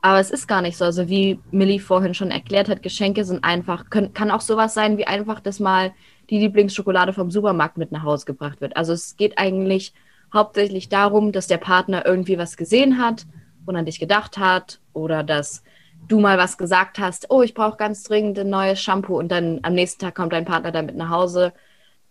Aber 0.00 0.21
es 0.21 0.31
ist 0.31 0.47
gar 0.47 0.62
nicht 0.62 0.76
so. 0.76 0.85
Also 0.85 1.09
wie 1.09 1.41
Millie 1.50 1.81
vorhin 1.81 2.14
schon 2.14 2.31
erklärt 2.31 2.69
hat, 2.69 2.83
Geschenke 2.83 3.25
sind 3.25 3.45
einfach, 3.45 3.91
können, 3.91 4.14
kann 4.14 4.31
auch 4.31 4.41
sowas 4.41 4.75
sein 4.75 4.97
wie 4.97 5.07
einfach, 5.07 5.41
dass 5.41 5.61
mal 5.61 5.93
die 6.31 6.38
Lieblingsschokolade 6.38 7.12
vom 7.12 7.31
Supermarkt 7.31 7.79
mit 7.79 7.93
nach 7.93 8.05
Hause 8.05 8.25
gebracht 8.25 8.61
wird. 8.61 8.76
Also 8.76 8.93
es 8.93 9.17
geht 9.17 9.38
eigentlich 9.38 9.93
hauptsächlich 10.33 10.88
darum, 10.88 11.33
dass 11.33 11.47
der 11.47 11.57
Partner 11.59 12.07
irgendwie 12.07 12.38
was 12.38 12.57
gesehen 12.57 12.99
hat 12.99 13.26
und 13.67 13.76
an 13.76 13.87
dich 13.87 13.99
gedacht 13.99 14.38
hat 14.38 14.81
oder 14.93 15.23
dass 15.23 15.62
du 16.07 16.21
mal 16.21 16.38
was 16.38 16.57
gesagt 16.57 16.99
hast, 16.99 17.31
oh, 17.31 17.43
ich 17.43 17.55
brauche 17.55 17.76
ganz 17.76 18.05
dringend 18.05 18.38
ein 18.38 18.50
neues 18.50 18.81
Shampoo 18.81 19.19
und 19.19 19.31
dann 19.31 19.61
am 19.62 19.75
nächsten 19.75 20.00
Tag 20.00 20.14
kommt 20.14 20.33
dein 20.33 20.45
Partner 20.45 20.71
damit 20.71 20.97
nach 20.97 21.11
Hause 21.11 21.52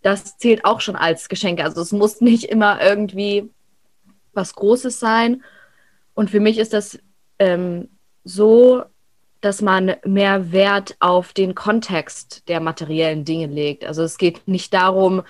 das 0.02 0.38
zählt 0.38 0.64
auch 0.64 0.80
schon 0.80 0.96
als 0.96 1.28
Geschenke. 1.28 1.64
Also 1.64 1.80
es 1.80 1.92
muss 1.92 2.20
nicht 2.20 2.44
immer 2.44 2.80
irgendwie 2.80 3.50
was 4.32 4.54
Großes 4.54 5.00
sein. 5.00 5.42
Und 6.14 6.30
für 6.30 6.40
mich 6.40 6.58
ist 6.58 6.72
das 6.72 6.98
ähm, 7.38 7.88
so, 8.24 8.84
dass 9.40 9.62
man 9.62 9.94
mehr 10.04 10.52
Wert 10.52 10.96
auf 11.00 11.32
den 11.32 11.54
Kontext 11.54 12.48
der 12.48 12.60
materiellen 12.60 13.24
Dinge 13.24 13.46
legt. 13.46 13.84
Also 13.84 14.02
es 14.02 14.18
geht 14.18 14.46
nicht 14.48 14.74
darum, 14.74 15.22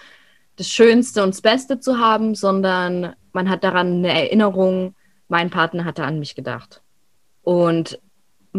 das 0.57 0.69
Schönste 0.69 1.23
und 1.23 1.31
das 1.31 1.43
Beste 1.43 1.79
zu 1.79 1.99
haben, 1.99 2.35
sondern 2.35 3.15
man 3.33 3.49
hat 3.49 3.65
daran 3.65 3.99
eine 3.99 4.09
Erinnerung, 4.09 4.95
mein 5.29 5.51
Partner 5.51 5.85
hatte 5.85 6.05
an 6.05 6.19
mich 6.19 6.35
gedacht. 6.35 6.83
Und 7.43 8.01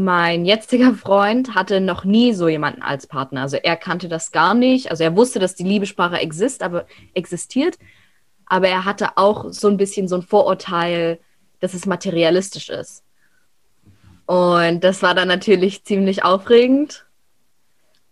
mein 0.03 0.46
jetziger 0.46 0.94
Freund 0.94 1.56
hatte 1.56 1.82
noch 1.82 2.03
nie 2.03 2.34
so 2.34 2.48
jemanden 2.48 2.82
als 2.82 3.08
Partner. 3.08 3.41
Also 3.41 3.58
er 3.58 3.75
kannte 3.75 4.08
das 4.08 4.32
gar 4.32 4.53
nicht. 4.53 4.91
Also 4.91 5.03
er 5.03 5.15
wusste, 5.15 5.39
dass 5.39 5.56
die 5.56 5.63
Liebessprache 5.63 6.18
exist, 6.18 6.63
aber 6.63 6.86
existiert. 7.13 7.77
Aber 8.46 8.68
er 8.68 8.86
hatte 8.86 9.18
auch 9.18 9.51
so 9.51 9.68
ein 9.68 9.77
bisschen 9.77 10.08
so 10.08 10.15
ein 10.15 10.22
Vorurteil, 10.22 11.20
dass 11.60 11.74
es 11.74 11.86
materialistisch 11.86 12.70
ist. 12.70 13.03
Und 14.25 14.84
das 14.84 15.01
war 15.01 15.15
dann 15.15 15.27
natürlich 15.27 15.84
ziemlich 15.84 16.24
aufregend 16.24 17.06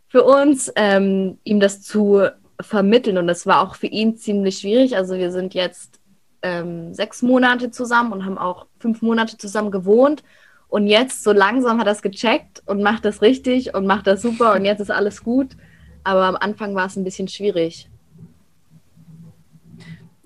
für 0.08 0.24
uns, 0.24 0.72
ähm, 0.76 1.38
ihm 1.44 1.60
das 1.60 1.82
zu 1.82 2.28
vermitteln. 2.60 3.18
Und 3.18 3.28
das 3.28 3.46
war 3.46 3.62
auch 3.62 3.76
für 3.76 3.88
ihn 3.88 4.18
ziemlich 4.18 4.60
schwierig. 4.60 4.96
Also 4.96 5.16
wir 5.16 5.32
sind 5.32 5.54
jetzt 5.54 6.00
ähm, 6.42 6.94
sechs 6.94 7.22
Monate 7.22 7.72
zusammen 7.72 8.14
und 8.14 8.26
haben 8.26 8.38
auch 8.38 8.68
fünf 8.80 9.02
Monate 9.02 9.38
zusammen 9.38 9.72
gewohnt. 9.72 10.24
Und 10.68 10.88
jetzt 10.88 11.24
so 11.24 11.32
langsam 11.32 11.80
hat 11.80 11.88
er 11.88 11.94
es 11.94 12.02
gecheckt 12.02 12.62
und 12.66 12.84
macht 12.84 13.06
das 13.06 13.22
richtig 13.22 13.74
und 13.74 13.86
macht 13.86 14.08
das 14.08 14.22
super 14.22 14.54
und 14.54 14.66
jetzt 14.66 14.82
ist 14.82 14.92
alles 14.92 15.24
gut. 15.24 15.56
Aber 16.04 16.24
am 16.26 16.36
Anfang 16.36 16.76
war 16.76 16.88
es 16.88 16.96
ein 16.96 17.04
bisschen 17.04 17.28
schwierig. 17.28 17.90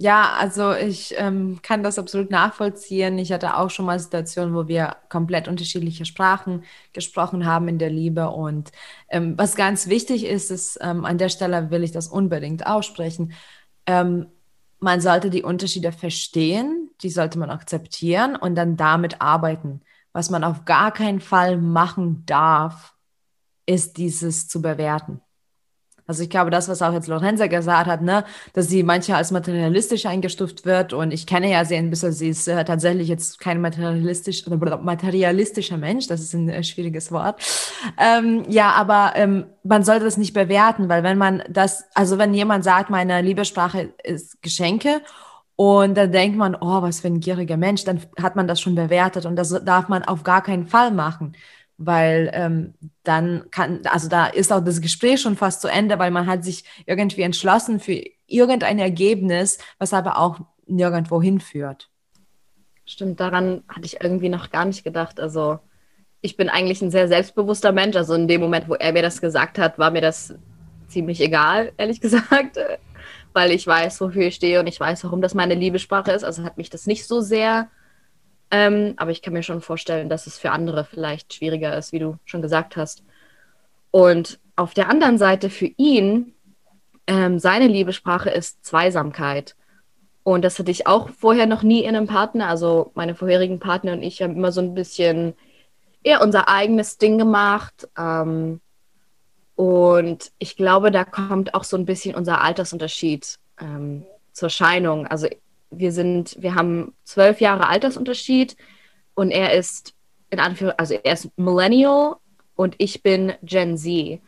Ja, 0.02 0.32
also 0.40 0.74
ich 0.74 1.14
ähm, 1.20 1.60
kann 1.62 1.84
das 1.84 2.00
absolut 2.00 2.32
nachvollziehen. 2.32 3.20
Ich 3.20 3.32
hatte 3.32 3.56
auch 3.56 3.70
schon 3.70 3.86
mal 3.86 4.00
Situationen, 4.00 4.56
wo 4.56 4.68
wir 4.68 4.96
komplett 5.10 5.48
unterschiedliche 5.48 6.06
Sprachen 6.06 6.64
gesprochen 6.92 7.46
haben 7.46 7.68
in 7.68 7.78
der 7.78 7.92
Liebe. 7.92 8.32
Und 8.32 8.72
ähm, 9.10 9.38
was 9.38 9.56
ganz 9.56 9.90
wichtig 9.90 10.26
ist, 10.26 10.50
ist, 10.50 10.80
ähm, 10.82 11.06
an 11.06 11.20
der 11.20 11.30
Stelle 11.30 11.70
will 11.70 11.84
ich 11.84 11.92
das 11.92 12.08
unbedingt 12.08 12.66
aussprechen. 12.66 13.34
Ähm, 13.86 14.26
man 14.80 15.02
sollte 15.02 15.30
die 15.30 15.44
Unterschiede 15.44 15.92
verstehen, 15.92 16.90
die 17.04 17.12
sollte 17.12 17.38
man 17.38 17.52
akzeptieren 17.52 18.36
und 18.36 18.56
dann 18.56 18.78
damit 18.78 19.22
arbeiten. 19.22 19.82
Was 20.14 20.30
man 20.30 20.44
auf 20.44 20.66
gar 20.66 20.92
keinen 20.92 21.22
Fall 21.22 21.58
machen 21.58 22.24
darf, 22.26 22.96
ist 23.66 23.98
dieses 23.98 24.48
zu 24.48 24.62
bewerten. 24.62 25.22
Also 26.12 26.24
ich 26.24 26.30
glaube, 26.30 26.52
das, 26.52 26.68
was 26.68 26.82
auch 26.82 26.92
jetzt 26.92 27.08
Lorenza 27.08 27.48
gesagt 27.48 27.88
hat, 27.88 28.02
ne, 28.02 28.26
dass 28.52 28.68
sie 28.68 28.84
manchmal 28.84 29.20
als 29.20 29.32
materialistisch 29.32 30.06
eingestuft 30.06 30.66
wird 30.66 30.92
und 30.92 31.12
ich 31.12 31.26
kenne 31.26 31.50
ja 31.50 31.64
sie 31.64 31.78
ein 31.78 31.90
bisschen, 31.90 32.12
sie 32.12 32.28
ist 32.28 32.50
äh, 32.50 32.66
tatsächlich 32.66 33.08
jetzt 33.08 33.40
kein 33.40 33.62
materialistisch 33.62 34.46
oder 34.46 34.78
materialistischer 34.78 35.78
Mensch, 35.78 36.08
das 36.08 36.20
ist 36.20 36.34
ein 36.34 36.50
äh, 36.50 36.64
schwieriges 36.64 37.14
Wort. 37.14 37.42
Ähm, 37.98 38.44
ja, 38.50 38.72
aber 38.72 39.14
ähm, 39.16 39.46
man 39.64 39.86
sollte 39.86 40.04
das 40.04 40.18
nicht 40.18 40.34
bewerten, 40.34 40.90
weil 40.90 41.04
wenn 41.04 41.18
man 41.18 41.44
das, 41.50 41.86
also 41.94 42.18
wenn 42.18 42.34
jemand 42.34 42.66
sagt, 42.66 42.90
meine 42.90 43.22
Liebessprache 43.22 43.94
ist 44.04 44.42
Geschenke 44.42 45.02
und 45.62 45.94
dann 45.94 46.12
denkt 46.12 46.40
man, 46.40 46.56
oh, 46.56 46.82
was 46.82 47.02
für 47.02 47.08
ein 47.08 47.20
gieriger 47.20 47.56
Mensch, 47.56 47.84
dann 47.84 48.02
hat 48.20 48.36
man 48.36 48.48
das 48.48 48.60
schon 48.60 48.74
bewertet 48.74 49.28
und 49.28 49.36
das 49.36 49.50
darf 49.64 49.90
man 49.90 50.04
auf 50.04 50.24
gar 50.24 50.42
keinen 50.42 50.66
Fall 50.66 50.90
machen 50.90 51.36
weil 51.84 52.30
ähm, 52.34 52.76
dann 53.04 53.46
kann, 53.50 53.82
also 53.86 54.08
da 54.08 54.28
ist 54.28 54.54
auch 54.54 54.64
das 54.64 54.82
Gespräch 54.82 55.20
schon 55.20 55.36
fast 55.36 55.62
zu 55.62 55.68
Ende, 55.68 55.98
weil 55.98 56.12
man 56.12 56.28
hat 56.28 56.44
sich 56.44 56.64
irgendwie 56.86 57.24
entschlossen 57.24 57.80
für 57.80 58.04
irgendein 58.28 58.78
Ergebnis, 58.78 59.58
was 59.80 59.92
aber 59.92 60.20
auch 60.20 60.42
nirgendwo 60.68 61.24
hinführt. 61.24 61.90
Stimmt, 62.86 63.20
daran 63.20 63.64
hatte 63.68 63.86
ich 63.86 64.00
irgendwie 64.00 64.30
noch 64.30 64.52
gar 64.52 64.66
nicht 64.66 64.84
gedacht. 64.84 65.20
Also 65.20 65.58
ich 66.22 66.38
bin 66.38 66.50
eigentlich 66.50 66.84
ein 66.84 66.92
sehr 66.92 67.08
selbstbewusster 67.08 67.72
Mensch. 67.72 67.96
Also 67.96 68.14
in 68.14 68.28
dem 68.28 68.42
Moment, 68.42 68.70
wo 68.70 68.76
er 68.76 68.94
mir 68.94 69.02
das 69.02 69.20
gesagt 69.20 69.58
hat, 69.58 69.80
war 69.80 69.90
mir 69.90 70.02
das 70.02 70.36
ziemlich 70.88 71.20
egal, 71.20 71.72
ehrlich 71.78 72.00
gesagt, 72.00 72.60
weil 73.34 73.52
ich 73.52 73.66
weiß, 73.66 74.02
wofür 74.02 74.28
ich 74.28 74.36
stehe 74.36 74.60
und 74.60 74.68
ich 74.68 74.80
weiß, 74.80 75.04
warum 75.04 75.22
das 75.22 75.34
meine 75.34 75.56
Liebessprache 75.56 76.12
ist. 76.12 76.24
Also 76.24 76.44
hat 76.44 76.58
mich 76.58 76.70
das 76.70 76.88
nicht 76.88 77.08
so 77.08 77.22
sehr 77.22 77.70
ähm, 78.52 78.94
aber 78.98 79.12
ich 79.12 79.22
kann 79.22 79.34
mir 79.34 79.44
schon 79.44 79.62
vorstellen, 79.62 80.10
dass 80.10 80.28
es 80.28 80.38
für 80.38 80.52
andere 80.52 80.84
vielleicht 80.84 81.34
schwieriger 81.34 81.76
ist, 81.78 81.94
wie 81.94 82.00
du 82.00 82.18
schon 82.26 82.42
gesagt 82.42 82.76
hast. 82.76 83.04
Und 83.92 84.40
auf 84.58 84.74
der 84.74 84.90
anderen 84.90 85.18
Seite 85.18 85.50
für 85.50 85.72
ihn, 85.78 86.34
ähm, 87.08 87.40
seine 87.40 87.68
Liebesprache 87.68 88.30
ist 88.30 88.64
Zweisamkeit. 88.66 89.56
Und 90.24 90.44
das 90.44 90.60
hatte 90.60 90.70
ich 90.70 90.86
auch 90.86 91.10
vorher 91.10 91.48
noch 91.48 91.64
nie 91.64 91.84
in 91.84 91.96
einem 91.96 92.08
Partner. 92.08 92.50
Also 92.50 92.92
meine 92.94 93.16
vorherigen 93.16 93.60
Partner 93.60 93.94
und 93.94 94.04
ich 94.04 94.22
haben 94.22 94.36
immer 94.36 94.52
so 94.52 94.62
ein 94.62 94.76
bisschen 94.76 95.34
eher 96.04 96.22
unser 96.22 96.50
eigenes 96.50 96.98
Ding 96.98 97.18
gemacht. 97.18 97.88
Ähm, 97.98 98.60
und 99.62 100.32
ich 100.40 100.56
glaube, 100.56 100.90
da 100.90 101.06
kommt 101.06 101.54
auch 101.54 101.64
so 101.64 101.78
ein 101.78 101.86
bisschen 101.86 102.16
unser 102.16 102.42
Altersunterschied 102.42 103.38
ähm, 103.60 104.04
zur 104.32 104.50
Scheinung. 104.50 105.06
Also 105.06 105.28
wir 105.70 105.92
sind, 105.92 106.36
wir 106.40 106.56
haben 106.56 106.96
zwölf 107.04 107.42
Jahre 107.42 107.68
Altersunterschied 107.68 108.58
und 109.14 109.30
er 109.30 109.54
ist 109.54 109.94
in 110.32 110.40
Anführungszeichen, 110.40 110.80
also 110.80 110.96
er 111.04 111.14
ist 111.14 111.30
Millennial 111.38 112.16
und 112.56 112.74
ich 112.80 113.04
bin 113.04 113.34
Gen 113.44 113.78
Z. 113.78 114.20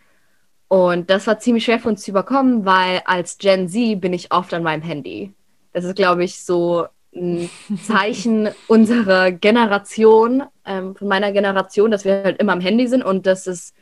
Und 0.68 1.10
das 1.10 1.25
war 1.25 1.40
ziemlich 1.40 1.63
schwer 1.63 1.80
für 1.80 1.90
uns 1.90 2.04
zu 2.04 2.12
überkommen, 2.12 2.63
weil 2.63 3.02
als 3.06 3.40
Gen 3.40 3.68
Z 3.68 4.02
bin 4.02 4.13
ich 4.13 4.32
oft 4.32 4.54
an 4.54 4.62
meinem 4.62 4.84
Handy. 4.84 5.34
Das 5.72 5.84
ist, 5.84 5.96
glaube 5.96 6.24
ich, 6.25 6.44
so 6.44 6.86
ein 7.16 7.50
Zeichen 7.84 8.50
unserer 8.68 9.32
Generation, 9.32 10.44
ähm, 10.63 10.96
von 10.96 11.08
meiner 11.08 11.32
Generation, 11.32 11.90
dass 11.90 12.06
wir 12.06 12.24
halt 12.24 12.40
immer 12.40 12.54
am 12.54 12.62
Handy 12.62 12.86
sind 12.86 13.04
und 13.04 13.25
dass 13.25 13.48
es 13.48 13.74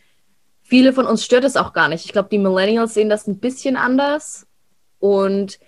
viele 0.71 0.93
von 0.93 1.05
uns 1.05 1.25
stört 1.25 1.43
es 1.43 1.57
auch 1.57 1.73
gar 1.73 1.89
nicht. 1.89 2.05
Ich 2.05 2.13
glaube, 2.13 2.29
die 2.31 2.39
Millennials 2.39 2.93
sehen 2.93 3.09
das 3.09 3.27
ein 3.27 3.39
bisschen 3.39 3.75
anders 3.75 4.47
und 4.99 5.59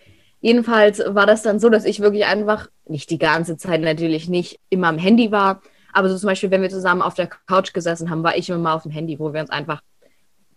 Jedenfalls 0.43 1.01
war 1.07 1.25
das 1.25 1.41
dann 1.41 1.57
so, 1.57 1.69
dass 1.69 1.85
ich 1.85 2.01
wirklich 2.01 2.25
einfach, 2.25 2.67
nicht 2.85 3.09
die 3.09 3.17
ganze 3.17 3.55
Zeit 3.55 3.79
natürlich 3.79 4.27
nicht, 4.27 4.59
immer 4.69 4.89
am 4.89 4.97
Handy 4.97 5.31
war. 5.31 5.61
Aber 5.93 6.09
so 6.09 6.17
zum 6.17 6.27
Beispiel, 6.27 6.51
wenn 6.51 6.61
wir 6.61 6.69
zusammen 6.69 7.01
auf 7.01 7.13
der 7.13 7.27
Couch 7.27 7.71
gesessen 7.71 8.09
haben, 8.09 8.23
war 8.23 8.35
ich 8.35 8.49
immer 8.49 8.59
mal 8.59 8.73
auf 8.73 8.83
dem 8.83 8.91
Handy, 8.91 9.17
wo 9.19 9.33
wir 9.33 9.39
uns 9.39 9.49
einfach. 9.49 9.79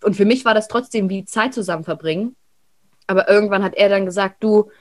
Und 0.03 0.17
für 0.17 0.25
mich 0.25 0.45
war 0.45 0.55
das 0.55 0.67
trotzdem 0.67 1.09
wie 1.09 1.25
Zeit 1.25 1.55
zusammen 1.55 1.85
verbringen. 1.85 2.35
Aber 3.07 3.29
irgendwann 3.29 3.63
hat 3.63 3.77
er 3.77 3.89
dann 3.89 4.07
gesagt, 4.07 4.43
du, 4.43 4.73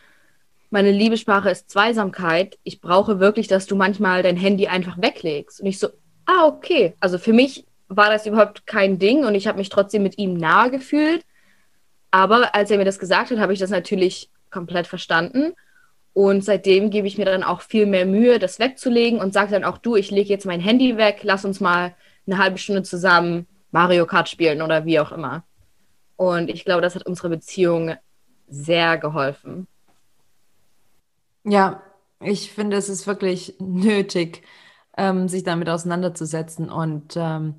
meine 0.71 0.89
Liebessprache 0.89 1.51
ist 1.51 1.69
Zweisamkeit. 1.69 2.57
Ich 2.63 2.81
brauche 2.81 3.19
wirklich, 3.19 3.47
dass 3.47 3.67
du 3.67 3.75
manchmal 3.75 4.23
dein 4.23 4.37
Handy 4.37 4.65
einfach 4.65 4.99
weglegst. 4.99 5.61
Und 5.61 5.67
ich 5.67 5.77
so, 5.77 5.89
ah, 6.25 6.47
okay. 6.47 6.95
Also 6.99 7.19
für 7.19 7.33
mich 7.33 7.67
war 7.87 8.09
das 8.09 8.25
überhaupt 8.25 8.65
kein 8.65 8.99
Ding 8.99 9.25
und 9.25 9.35
ich 9.35 9.47
habe 9.47 9.57
mich 9.57 9.69
trotzdem 9.69 10.03
mit 10.03 10.17
ihm 10.17 10.35
nahe 10.35 10.71
gefühlt. 10.71 11.23
Aber 12.11 12.55
als 12.55 12.71
er 12.71 12.77
mir 12.77 12.85
das 12.85 12.99
gesagt 12.99 13.31
hat, 13.31 13.39
habe 13.39 13.53
ich 13.53 13.59
das 13.59 13.69
natürlich 13.69 14.29
komplett 14.49 14.87
verstanden. 14.87 15.53
Und 16.13 16.45
seitdem 16.45 16.89
gebe 16.91 17.07
ich 17.07 17.17
mir 17.17 17.25
dann 17.25 17.43
auch 17.43 17.59
viel 17.61 17.85
mehr 17.85 18.05
Mühe, 18.05 18.39
das 18.39 18.57
wegzulegen 18.57 19.19
und 19.19 19.33
sage 19.33 19.51
dann 19.51 19.65
auch, 19.65 19.77
du, 19.77 19.97
ich 19.97 20.11
lege 20.11 20.29
jetzt 20.29 20.45
mein 20.45 20.61
Handy 20.61 20.95
weg, 20.95 21.19
lass 21.23 21.43
uns 21.43 21.59
mal 21.59 21.93
eine 22.25 22.37
halbe 22.37 22.57
Stunde 22.57 22.83
zusammen 22.83 23.47
Mario 23.71 24.05
Kart 24.05 24.29
spielen 24.29 24.61
oder 24.61 24.85
wie 24.85 24.99
auch 24.99 25.11
immer. 25.11 25.43
Und 26.15 26.49
ich 26.49 26.63
glaube, 26.63 26.81
das 26.81 26.95
hat 26.95 27.05
unserer 27.05 27.27
Beziehung 27.27 27.95
sehr 28.47 28.97
geholfen. 28.97 29.67
Ja, 31.43 31.83
ich 32.21 32.51
finde, 32.51 32.77
es 32.77 32.87
ist 32.87 33.05
wirklich 33.07 33.55
nötig, 33.59 34.41
ähm, 34.97 35.27
sich 35.27 35.43
damit 35.43 35.69
auseinanderzusetzen. 35.69 36.69
Und 36.69 37.15
ähm, 37.15 37.55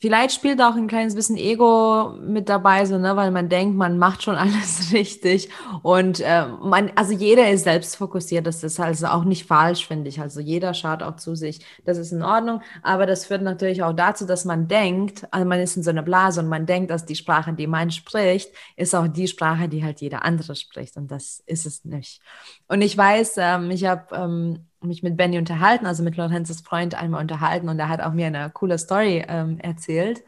Vielleicht 0.00 0.32
spielt 0.32 0.62
auch 0.62 0.76
ein 0.76 0.86
kleines 0.86 1.16
bisschen 1.16 1.36
Ego 1.36 2.14
mit 2.20 2.48
dabei, 2.48 2.84
so, 2.84 2.98
ne, 2.98 3.16
weil 3.16 3.32
man 3.32 3.48
denkt, 3.48 3.76
man 3.76 3.98
macht 3.98 4.22
schon 4.22 4.36
alles 4.36 4.92
richtig. 4.92 5.48
Und 5.82 6.20
äh, 6.20 6.46
man, 6.46 6.92
also 6.94 7.12
jeder 7.12 7.50
ist 7.50 7.64
selbst 7.64 7.96
fokussiert. 7.96 8.46
Das 8.46 8.62
ist 8.62 8.78
also 8.78 9.08
auch 9.08 9.24
nicht 9.24 9.44
falsch, 9.44 9.88
finde 9.88 10.08
ich. 10.08 10.20
Also 10.20 10.38
jeder 10.38 10.72
schaut 10.72 11.02
auch 11.02 11.16
zu 11.16 11.34
sich. 11.34 11.66
Das 11.84 11.98
ist 11.98 12.12
in 12.12 12.22
Ordnung. 12.22 12.62
Aber 12.84 13.06
das 13.06 13.26
führt 13.26 13.42
natürlich 13.42 13.82
auch 13.82 13.92
dazu, 13.92 14.24
dass 14.24 14.44
man 14.44 14.68
denkt, 14.68 15.26
also 15.32 15.44
man 15.44 15.58
ist 15.58 15.76
in 15.76 15.82
so 15.82 15.90
einer 15.90 16.02
Blase 16.02 16.40
und 16.42 16.48
man 16.48 16.64
denkt, 16.64 16.92
dass 16.92 17.04
die 17.04 17.16
Sprache, 17.16 17.52
die 17.52 17.66
man 17.66 17.90
spricht, 17.90 18.52
ist 18.76 18.94
auch 18.94 19.08
die 19.08 19.26
Sprache, 19.26 19.68
die 19.68 19.82
halt 19.82 20.00
jeder 20.00 20.24
andere 20.24 20.54
spricht. 20.54 20.96
Und 20.96 21.10
das 21.10 21.42
ist 21.46 21.66
es 21.66 21.84
nicht. 21.84 22.20
Und 22.68 22.82
ich 22.82 22.96
weiß, 22.96 23.34
ähm, 23.38 23.72
ich 23.72 23.84
habe 23.84 24.14
ähm, 24.14 24.67
mich 24.80 25.02
mit 25.02 25.16
Benny 25.16 25.38
unterhalten, 25.38 25.86
also 25.86 26.02
mit 26.02 26.16
Lorenzes 26.16 26.60
Freund 26.60 26.94
einmal 26.94 27.20
unterhalten 27.20 27.68
und 27.68 27.78
er 27.78 27.88
hat 27.88 28.00
auch 28.00 28.12
mir 28.12 28.26
eine 28.26 28.50
coole 28.50 28.78
Story 28.78 29.24
ähm, 29.28 29.58
erzählt, 29.60 30.22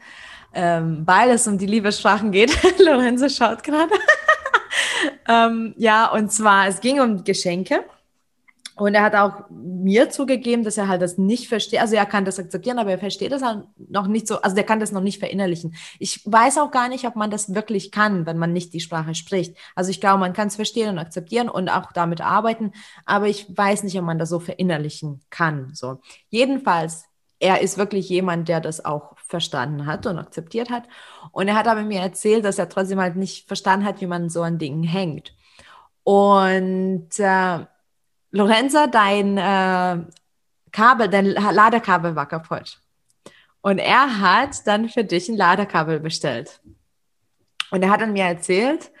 ähm, 0.53 1.03
weil 1.05 1.29
es 1.29 1.47
um 1.47 1.57
die 1.57 1.65
Liebessprachen 1.65 2.31
geht. 2.31 2.57
Lorenzo 2.79 3.29
schaut 3.29 3.63
gerade. 3.63 3.93
ähm, 5.29 5.73
ja, 5.77 6.11
und 6.11 6.31
zwar, 6.31 6.67
es 6.67 6.81
ging 6.81 6.99
um 6.99 7.23
Geschenke. 7.23 7.83
Und 8.75 8.95
er 8.95 9.03
hat 9.03 9.15
auch 9.15 9.49
mir 9.49 10.09
zugegeben, 10.09 10.63
dass 10.63 10.77
er 10.77 10.87
halt 10.87 11.01
das 11.01 11.17
nicht 11.17 11.47
versteht. 11.47 11.81
Also 11.81 11.95
er 11.95 12.05
kann 12.05 12.25
das 12.25 12.39
akzeptieren, 12.39 12.79
aber 12.79 12.91
er 12.91 12.99
versteht 12.99 13.31
das 13.31 13.41
halt 13.41 13.65
noch 13.77 14.07
nicht 14.07 14.27
so. 14.27 14.41
Also 14.41 14.55
der 14.55 14.63
kann 14.63 14.79
das 14.79 14.91
noch 14.91 15.01
nicht 15.01 15.19
verinnerlichen. 15.19 15.75
Ich 15.99 16.21
weiß 16.25 16.57
auch 16.57 16.71
gar 16.71 16.87
nicht, 16.87 17.05
ob 17.05 17.15
man 17.15 17.31
das 17.31 17.53
wirklich 17.53 17.91
kann, 17.91 18.25
wenn 18.25 18.37
man 18.37 18.53
nicht 18.53 18.73
die 18.73 18.79
Sprache 18.79 19.13
spricht. 19.13 19.55
Also 19.75 19.91
ich 19.91 19.99
glaube, 19.99 20.19
man 20.19 20.33
kann 20.33 20.47
es 20.47 20.55
verstehen 20.55 20.89
und 20.89 20.99
akzeptieren 20.99 21.49
und 21.49 21.69
auch 21.69 21.91
damit 21.91 22.21
arbeiten, 22.21 22.71
aber 23.05 23.27
ich 23.27 23.45
weiß 23.55 23.83
nicht, 23.83 23.97
ob 23.97 24.05
man 24.05 24.19
das 24.19 24.29
so 24.29 24.39
verinnerlichen 24.39 25.21
kann. 25.29 25.71
So. 25.73 25.99
Jedenfalls, 26.29 27.05
er 27.39 27.61
ist 27.61 27.77
wirklich 27.77 28.07
jemand, 28.07 28.47
der 28.47 28.61
das 28.61 28.85
auch 28.85 29.17
verstanden 29.17 29.85
hat 29.85 30.05
und 30.05 30.17
akzeptiert 30.17 30.69
hat. 30.69 30.83
Und 31.31 31.47
er 31.47 31.55
hat 31.55 31.67
aber 31.67 31.81
mir 31.81 31.99
erzählt, 31.99 32.45
dass 32.45 32.59
er 32.59 32.69
trotzdem 32.69 32.99
halt 32.99 33.15
nicht 33.15 33.47
verstanden 33.47 33.85
hat, 33.85 33.99
wie 33.99 34.07
man 34.07 34.29
so 34.29 34.43
an 34.43 34.59
Dingen 34.59 34.83
hängt. 34.83 35.33
Und 36.03 37.09
äh, 37.19 37.65
Lorenza, 38.31 38.87
dein 38.87 39.37
äh, 39.37 40.05
Kabel, 40.71 41.09
dein 41.09 41.25
Ladekabel 41.25 42.15
war 42.15 42.27
kaputt. 42.27 42.79
Und 43.61 43.77
er 43.77 44.19
hat 44.19 44.65
dann 44.65 44.89
für 44.89 45.03
dich 45.03 45.29
ein 45.29 45.37
Ladekabel 45.37 45.99
bestellt. 45.99 46.61
Und 47.69 47.83
er 47.83 47.89
hat 47.89 48.01
dann 48.01 48.13
mir 48.13 48.25
erzählt, 48.25 48.91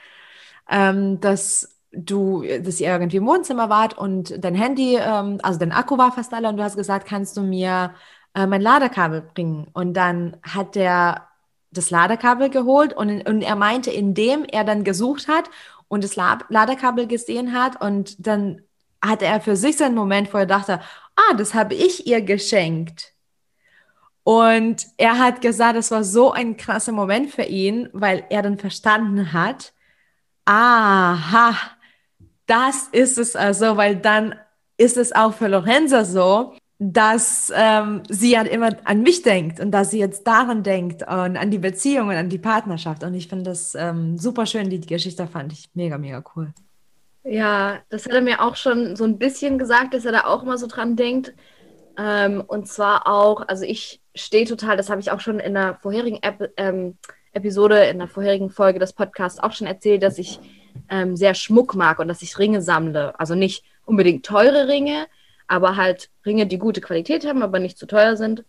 ähm, 0.69 1.19
dass 1.19 1.79
du, 1.91 2.43
dass 2.43 2.79
ihr 2.79 2.89
irgendwie 2.89 3.17
im 3.17 3.25
Wohnzimmer 3.25 3.69
wart 3.69 3.97
und 3.97 4.43
dein 4.43 4.55
Handy, 4.55 4.95
ähm, 4.95 5.39
also 5.43 5.59
dein 5.59 5.71
Akku 5.71 5.97
war 5.97 6.11
fast 6.11 6.33
alle 6.33 6.47
und 6.47 6.57
du 6.57 6.63
hast 6.63 6.77
gesagt, 6.77 7.07
kannst 7.07 7.35
du 7.35 7.41
mir 7.41 7.93
äh, 8.33 8.45
mein 8.45 8.61
Ladekabel 8.61 9.21
bringen? 9.21 9.67
Und 9.73 9.93
dann 9.93 10.37
hat 10.43 10.75
der 10.75 11.27
das 11.71 11.89
Ladekabel 11.89 12.49
geholt 12.49 12.93
und, 12.93 13.27
und 13.27 13.41
er 13.41 13.55
meinte, 13.55 13.91
indem 13.91 14.43
er 14.43 14.65
dann 14.65 14.83
gesucht 14.83 15.27
hat 15.27 15.49
und 15.87 16.03
das 16.03 16.15
Ladekabel 16.15 17.07
gesehen 17.07 17.53
hat 17.53 17.81
und 17.81 18.25
dann 18.25 18.61
hatte 19.03 19.25
er 19.25 19.41
für 19.41 19.55
sich 19.55 19.77
so 19.77 19.83
einen 19.83 19.95
Moment, 19.95 20.33
wo 20.33 20.37
er 20.37 20.45
dachte, 20.45 20.79
ah, 21.15 21.33
das 21.37 21.53
habe 21.53 21.73
ich 21.73 22.07
ihr 22.07 22.21
geschenkt. 22.21 23.13
Und 24.23 24.85
er 24.97 25.17
hat 25.17 25.41
gesagt, 25.41 25.77
es 25.77 25.91
war 25.91 26.03
so 26.03 26.31
ein 26.31 26.57
krasser 26.57 26.91
Moment 26.91 27.31
für 27.31 27.43
ihn, 27.43 27.89
weil 27.93 28.23
er 28.29 28.43
dann 28.43 28.57
verstanden 28.57 29.33
hat, 29.33 29.73
aha, 30.45 31.55
das 32.45 32.87
ist 32.91 33.17
es 33.17 33.35
also, 33.35 33.77
weil 33.77 33.95
dann 33.95 34.35
ist 34.77 34.97
es 34.97 35.13
auch 35.13 35.33
für 35.33 35.47
Lorenza 35.47 36.05
so, 36.05 36.53
dass 36.79 37.51
ähm, 37.55 38.01
sie 38.09 38.37
halt 38.37 38.51
immer 38.51 38.69
an 38.85 39.03
mich 39.03 39.21
denkt 39.21 39.59
und 39.59 39.71
dass 39.71 39.91
sie 39.91 39.99
jetzt 39.99 40.25
daran 40.25 40.63
denkt 40.63 41.03
und 41.03 41.37
an 41.37 41.51
die 41.51 41.59
Beziehung 41.59 42.09
und 42.09 42.15
an 42.15 42.29
die 42.29 42.39
Partnerschaft. 42.39 43.03
Und 43.03 43.13
ich 43.13 43.27
finde 43.27 43.51
das 43.51 43.75
ähm, 43.75 44.17
super 44.17 44.47
schön, 44.47 44.69
die 44.69 44.81
Geschichte 44.81 45.27
fand 45.27 45.53
ich 45.53 45.69
mega, 45.75 45.99
mega 45.99 46.23
cool. 46.35 46.53
Ja, 47.23 47.79
das 47.89 48.05
hat 48.05 48.13
er 48.13 48.21
mir 48.21 48.41
auch 48.41 48.55
schon 48.55 48.95
so 48.95 49.03
ein 49.03 49.19
bisschen 49.19 49.59
gesagt, 49.59 49.93
dass 49.93 50.05
er 50.05 50.11
da 50.11 50.25
auch 50.25 50.43
immer 50.43 50.57
so 50.57 50.67
dran 50.67 50.95
denkt. 50.95 51.33
Ähm, 51.97 52.43
und 52.45 52.67
zwar 52.67 53.07
auch, 53.07 53.47
also 53.47 53.63
ich 53.63 54.01
stehe 54.15 54.45
total, 54.45 54.77
das 54.77 54.89
habe 54.89 55.01
ich 55.01 55.11
auch 55.11 55.19
schon 55.19 55.39
in 55.39 55.53
der 55.53 55.75
vorherigen 55.75 56.19
Ep 56.21 56.51
ähm, 56.57 56.97
Episode, 57.33 57.85
in 57.85 57.99
der 57.99 58.07
vorherigen 58.07 58.49
Folge 58.49 58.79
des 58.79 58.93
Podcasts 58.93 59.39
auch 59.39 59.53
schon 59.53 59.67
erzählt, 59.67 60.03
dass 60.03 60.17
ich 60.17 60.39
ähm, 60.89 61.15
sehr 61.15 61.33
Schmuck 61.33 61.75
mag 61.75 61.99
und 61.99 62.07
dass 62.07 62.21
ich 62.21 62.37
Ringe 62.37 62.61
sammle. 62.61 63.17
Also 63.19 63.35
nicht 63.35 63.63
unbedingt 63.85 64.25
teure 64.25 64.67
Ringe, 64.67 65.07
aber 65.47 65.75
halt 65.75 66.09
Ringe, 66.25 66.47
die 66.47 66.57
gute 66.57 66.81
Qualität 66.81 67.25
haben, 67.25 67.43
aber 67.43 67.59
nicht 67.59 67.77
zu 67.77 67.85
teuer 67.85 68.17
sind. 68.17 68.43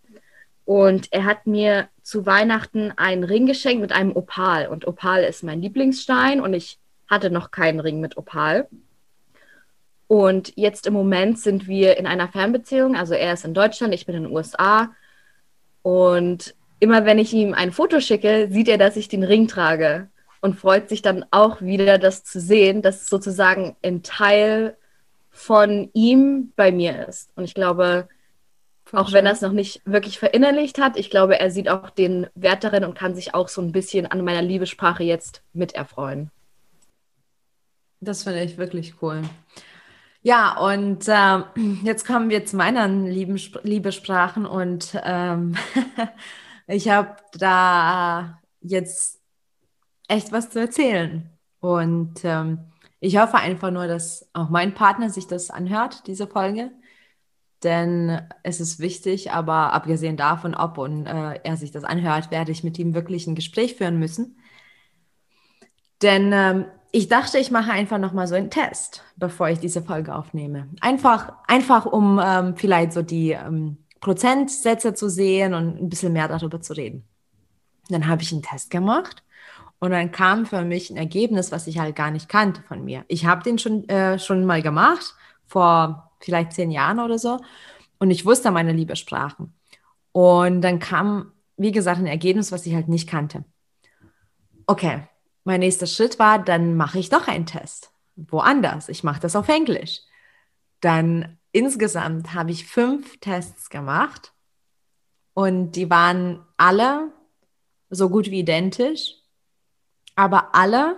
Und 0.65 1.11
er 1.11 1.25
hat 1.25 1.47
mir 1.47 1.89
zu 2.01 2.25
Weihnachten 2.25 2.93
einen 2.95 3.23
Ring 3.23 3.45
geschenkt 3.45 3.81
mit 3.81 3.91
einem 3.91 4.15
Opal. 4.15 4.67
Und 4.67 4.87
Opal 4.87 5.23
ist 5.23 5.43
mein 5.43 5.61
Lieblingsstein 5.61 6.41
und 6.41 6.53
ich 6.53 6.79
hatte 7.13 7.29
noch 7.31 7.51
keinen 7.51 7.79
Ring 7.79 7.99
mit 7.99 8.17
Opal. 8.17 8.67
Und 10.07 10.53
jetzt 10.55 10.85
im 10.85 10.93
Moment 10.93 11.39
sind 11.39 11.67
wir 11.67 11.97
in 11.97 12.05
einer 12.05 12.27
Fernbeziehung. 12.27 12.95
Also 12.95 13.13
er 13.13 13.33
ist 13.33 13.45
in 13.45 13.53
Deutschland, 13.53 13.93
ich 13.93 14.05
bin 14.05 14.15
in 14.15 14.23
den 14.23 14.31
USA. 14.31 14.91
Und 15.81 16.55
immer 16.79 17.05
wenn 17.05 17.19
ich 17.19 17.33
ihm 17.33 17.53
ein 17.53 17.71
Foto 17.71 17.99
schicke, 17.99 18.47
sieht 18.51 18.67
er, 18.67 18.77
dass 18.77 18.97
ich 18.97 19.07
den 19.07 19.23
Ring 19.23 19.47
trage 19.47 20.09
und 20.41 20.59
freut 20.59 20.89
sich 20.89 21.01
dann 21.01 21.25
auch 21.31 21.61
wieder, 21.61 21.97
das 21.97 22.23
zu 22.23 22.39
sehen, 22.39 22.81
dass 22.81 23.07
sozusagen 23.07 23.75
ein 23.81 24.03
Teil 24.03 24.75
von 25.31 25.89
ihm 25.93 26.51
bei 26.55 26.71
mir 26.71 27.07
ist. 27.07 27.31
Und 27.35 27.45
ich 27.45 27.53
glaube, 27.53 28.07
auch 28.91 29.11
wenn 29.13 29.25
er 29.25 29.31
es 29.31 29.41
noch 29.41 29.51
nicht 29.51 29.81
wirklich 29.85 30.19
verinnerlicht 30.19 30.79
hat, 30.79 30.97
ich 30.97 31.09
glaube, 31.09 31.39
er 31.39 31.49
sieht 31.49 31.69
auch 31.69 31.89
den 31.89 32.27
Wert 32.35 32.63
darin 32.63 32.83
und 32.83 32.93
kann 32.93 33.15
sich 33.15 33.33
auch 33.33 33.47
so 33.47 33.61
ein 33.61 33.71
bisschen 33.71 34.05
an 34.05 34.23
meiner 34.23 34.41
Liebessprache 34.41 35.03
jetzt 35.03 35.41
mit 35.53 35.73
erfreuen. 35.73 36.29
Das 38.03 38.23
finde 38.23 38.43
ich 38.43 38.57
wirklich 38.57 39.01
cool. 39.01 39.21
Ja, 40.21 40.57
und 40.57 41.07
äh, 41.07 41.43
jetzt 41.83 42.05
kommen 42.05 42.29
wir 42.29 42.45
zu 42.45 42.57
meinen 42.57 43.07
lieben 43.07 43.39
Liebessprachen 43.63 44.45
und 44.45 44.97
ähm, 45.03 45.55
ich 46.67 46.89
habe 46.89 47.15
da 47.33 48.41
jetzt 48.61 49.21
echt 50.07 50.31
was 50.31 50.49
zu 50.49 50.59
erzählen. 50.59 51.29
Und 51.59 52.25
ähm, 52.25 52.59
ich 52.99 53.17
hoffe 53.17 53.37
einfach 53.37 53.71
nur, 53.71 53.87
dass 53.87 54.29
auch 54.33 54.49
mein 54.49 54.73
Partner 54.73 55.09
sich 55.09 55.27
das 55.27 55.49
anhört, 55.49 56.07
diese 56.07 56.27
Folge. 56.27 56.71
Denn 57.63 58.21
es 58.43 58.59
ist 58.59 58.79
wichtig, 58.79 59.31
aber 59.31 59.71
abgesehen 59.71 60.17
davon, 60.17 60.55
ob 60.55 60.77
und 60.77 61.05
äh, 61.05 61.39
er 61.43 61.55
sich 61.55 61.71
das 61.71 61.85
anhört, 61.85 62.31
werde 62.31 62.51
ich 62.51 62.65
mit 62.65 62.77
ihm 62.77 62.93
wirklich 62.93 63.27
ein 63.27 63.35
Gespräch 63.35 63.75
führen 63.75 63.97
müssen. 63.99 64.37
Denn 66.01 66.31
ähm, 66.33 66.65
ich 66.95 67.07
dachte, 67.07 67.39
ich 67.39 67.49
mache 67.49 67.71
einfach 67.71 67.97
nochmal 67.97 68.27
so 68.27 68.35
einen 68.35 68.51
Test, 68.51 69.03
bevor 69.15 69.49
ich 69.49 69.57
diese 69.57 69.81
Folge 69.81 70.13
aufnehme. 70.13 70.69
Einfach, 70.79 71.33
einfach 71.47 71.87
um 71.87 72.21
ähm, 72.23 72.55
vielleicht 72.55 72.93
so 72.93 73.01
die 73.01 73.31
ähm, 73.31 73.77
Prozentsätze 73.99 74.93
zu 74.93 75.09
sehen 75.09 75.55
und 75.55 75.81
ein 75.81 75.89
bisschen 75.89 76.13
mehr 76.13 76.27
darüber 76.27 76.61
zu 76.61 76.73
reden. 76.73 77.03
Dann 77.89 78.07
habe 78.07 78.21
ich 78.21 78.31
einen 78.31 78.43
Test 78.43 78.69
gemacht 78.69 79.23
und 79.79 79.89
dann 79.89 80.11
kam 80.11 80.45
für 80.45 80.63
mich 80.63 80.91
ein 80.91 80.97
Ergebnis, 80.97 81.51
was 81.51 81.65
ich 81.65 81.79
halt 81.79 81.95
gar 81.95 82.11
nicht 82.11 82.29
kannte 82.29 82.61
von 82.61 82.85
mir. 82.85 83.05
Ich 83.07 83.25
habe 83.25 83.41
den 83.41 83.57
schon, 83.57 83.89
äh, 83.89 84.19
schon 84.19 84.45
mal 84.45 84.61
gemacht, 84.61 85.15
vor 85.47 86.11
vielleicht 86.19 86.53
zehn 86.53 86.69
Jahren 86.69 86.99
oder 86.99 87.17
so. 87.17 87.39
Und 87.97 88.11
ich 88.11 88.23
wusste 88.23 88.51
meine 88.51 88.71
Liebessprachen. 88.71 89.51
Und 90.11 90.61
dann 90.61 90.77
kam, 90.77 91.31
wie 91.57 91.71
gesagt, 91.71 91.97
ein 91.97 92.05
Ergebnis, 92.05 92.51
was 92.51 92.67
ich 92.67 92.75
halt 92.75 92.87
nicht 92.87 93.09
kannte. 93.09 93.45
Okay, 94.67 95.07
mein 95.43 95.59
nächster 95.59 95.87
Schritt 95.87 96.19
war, 96.19 96.39
dann 96.39 96.75
mache 96.75 96.99
ich 96.99 97.09
doch 97.09 97.27
einen 97.27 97.45
Test. 97.45 97.91
Woanders. 98.15 98.89
Ich 98.89 99.03
mache 99.03 99.21
das 99.21 99.35
auf 99.35 99.49
Englisch. 99.49 100.01
Dann 100.79 101.37
insgesamt 101.51 102.33
habe 102.33 102.51
ich 102.51 102.65
fünf 102.65 103.19
Tests 103.19 103.69
gemacht. 103.69 104.33
Und 105.33 105.71
die 105.71 105.89
waren 105.89 106.45
alle 106.57 107.11
so 107.89 108.09
gut 108.09 108.29
wie 108.29 108.39
identisch 108.39 109.23
aber 110.15 110.55
alle 110.55 110.97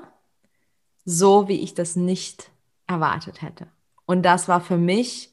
so, 1.06 1.48
wie 1.48 1.62
ich 1.62 1.74
das 1.74 1.96
nicht 1.96 2.52
erwartet 2.88 3.42
hätte. 3.42 3.68
Und 4.06 4.24
das 4.24 4.48
war 4.48 4.62
für 4.62 4.78
mich 4.78 5.32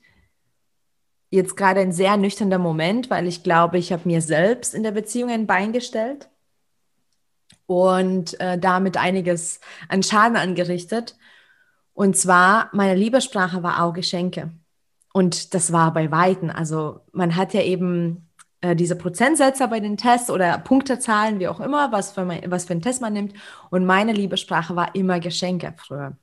jetzt 1.30 1.56
gerade 1.56 1.80
ein 1.80 1.92
sehr 1.92 2.16
nüchterner 2.16 2.58
Moment, 2.58 3.10
weil 3.10 3.26
ich 3.26 3.42
glaube, 3.42 3.78
ich 3.78 3.92
habe 3.92 4.06
mir 4.06 4.20
selbst 4.20 4.74
in 4.74 4.82
der 4.82 4.90
Beziehung 4.92 5.30
ein 5.30 5.46
Bein 5.46 5.72
gestellt 5.72 6.28
und 7.66 8.38
äh, 8.40 8.58
damit 8.58 8.96
einiges 8.96 9.60
an 9.88 10.02
Schaden 10.02 10.36
angerichtet. 10.36 11.16
Und 11.94 12.16
zwar, 12.16 12.70
meine 12.72 12.94
Liebessprache 12.94 13.62
war 13.62 13.82
auch 13.82 13.92
Geschenke. 13.92 14.52
Und 15.12 15.54
das 15.54 15.72
war 15.72 15.92
bei 15.92 16.10
Weitem. 16.10 16.50
Also 16.50 17.00
man 17.12 17.36
hat 17.36 17.52
ja 17.54 17.62
eben 17.62 18.30
äh, 18.62 18.74
diese 18.74 18.96
Prozentsätze 18.96 19.68
bei 19.68 19.80
den 19.80 19.96
Tests 19.96 20.30
oder 20.30 20.58
Punktezahlen, 20.58 21.38
wie 21.38 21.48
auch 21.48 21.60
immer, 21.60 21.92
was 21.92 22.12
für, 22.12 22.24
mein, 22.24 22.50
was 22.50 22.64
für 22.64 22.72
einen 22.72 22.82
Test 22.82 23.02
man 23.02 23.12
nimmt. 23.12 23.34
Und 23.70 23.84
meine 23.84 24.12
Liebessprache 24.12 24.74
war 24.74 24.94
immer 24.94 25.20
Geschenke 25.20 25.74
früher. 25.76 26.16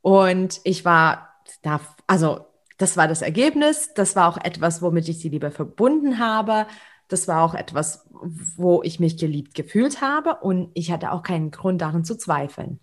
Und 0.00 0.60
ich 0.64 0.84
war 0.84 1.34
da, 1.62 1.80
also 2.06 2.46
das 2.78 2.96
war 2.96 3.08
das 3.08 3.22
Ergebnis. 3.22 3.92
Das 3.94 4.16
war 4.16 4.28
auch 4.28 4.38
etwas, 4.38 4.80
womit 4.80 5.08
ich 5.08 5.18
die 5.18 5.28
Liebe 5.28 5.50
verbunden 5.50 6.18
habe. 6.18 6.66
Das 7.08 7.28
war 7.28 7.42
auch 7.42 7.54
etwas, 7.54 8.06
wo 8.10 8.82
ich 8.82 9.00
mich 9.00 9.16
geliebt 9.16 9.54
gefühlt 9.54 10.00
habe. 10.00 10.36
Und 10.36 10.70
ich 10.74 10.90
hatte 10.90 11.12
auch 11.12 11.22
keinen 11.22 11.50
Grund 11.50 11.80
darin 11.80 12.04
zu 12.04 12.16
zweifeln. 12.16 12.80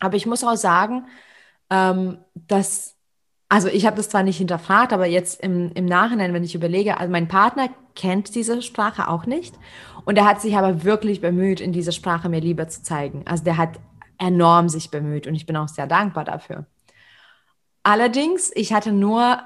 Aber 0.00 0.16
ich 0.16 0.26
muss 0.26 0.42
auch 0.42 0.56
sagen, 0.56 1.06
ähm, 1.70 2.18
dass 2.34 2.96
also 3.52 3.68
ich 3.68 3.84
habe 3.84 3.96
das 3.96 4.08
zwar 4.08 4.22
nicht 4.22 4.38
hinterfragt, 4.38 4.94
aber 4.94 5.04
jetzt 5.04 5.42
im, 5.42 5.72
im 5.74 5.84
Nachhinein, 5.84 6.32
wenn 6.32 6.42
ich 6.42 6.54
überlege, 6.54 6.98
also 6.98 7.12
mein 7.12 7.28
Partner 7.28 7.68
kennt 7.94 8.34
diese 8.34 8.62
Sprache 8.62 9.08
auch 9.08 9.26
nicht 9.26 9.54
und 10.06 10.16
er 10.16 10.24
hat 10.24 10.40
sich 10.40 10.56
aber 10.56 10.84
wirklich 10.84 11.20
bemüht, 11.20 11.60
in 11.60 11.70
dieser 11.70 11.92
Sprache 11.92 12.30
mir 12.30 12.40
Liebe 12.40 12.66
zu 12.68 12.82
zeigen. 12.82 13.24
Also 13.26 13.44
der 13.44 13.58
hat 13.58 13.78
enorm 14.16 14.70
sich 14.70 14.90
bemüht 14.90 15.26
und 15.26 15.34
ich 15.34 15.44
bin 15.44 15.58
auch 15.58 15.68
sehr 15.68 15.86
dankbar 15.86 16.24
dafür. 16.24 16.64
Allerdings, 17.82 18.50
ich 18.54 18.72
hatte 18.72 18.90
nur 18.90 19.42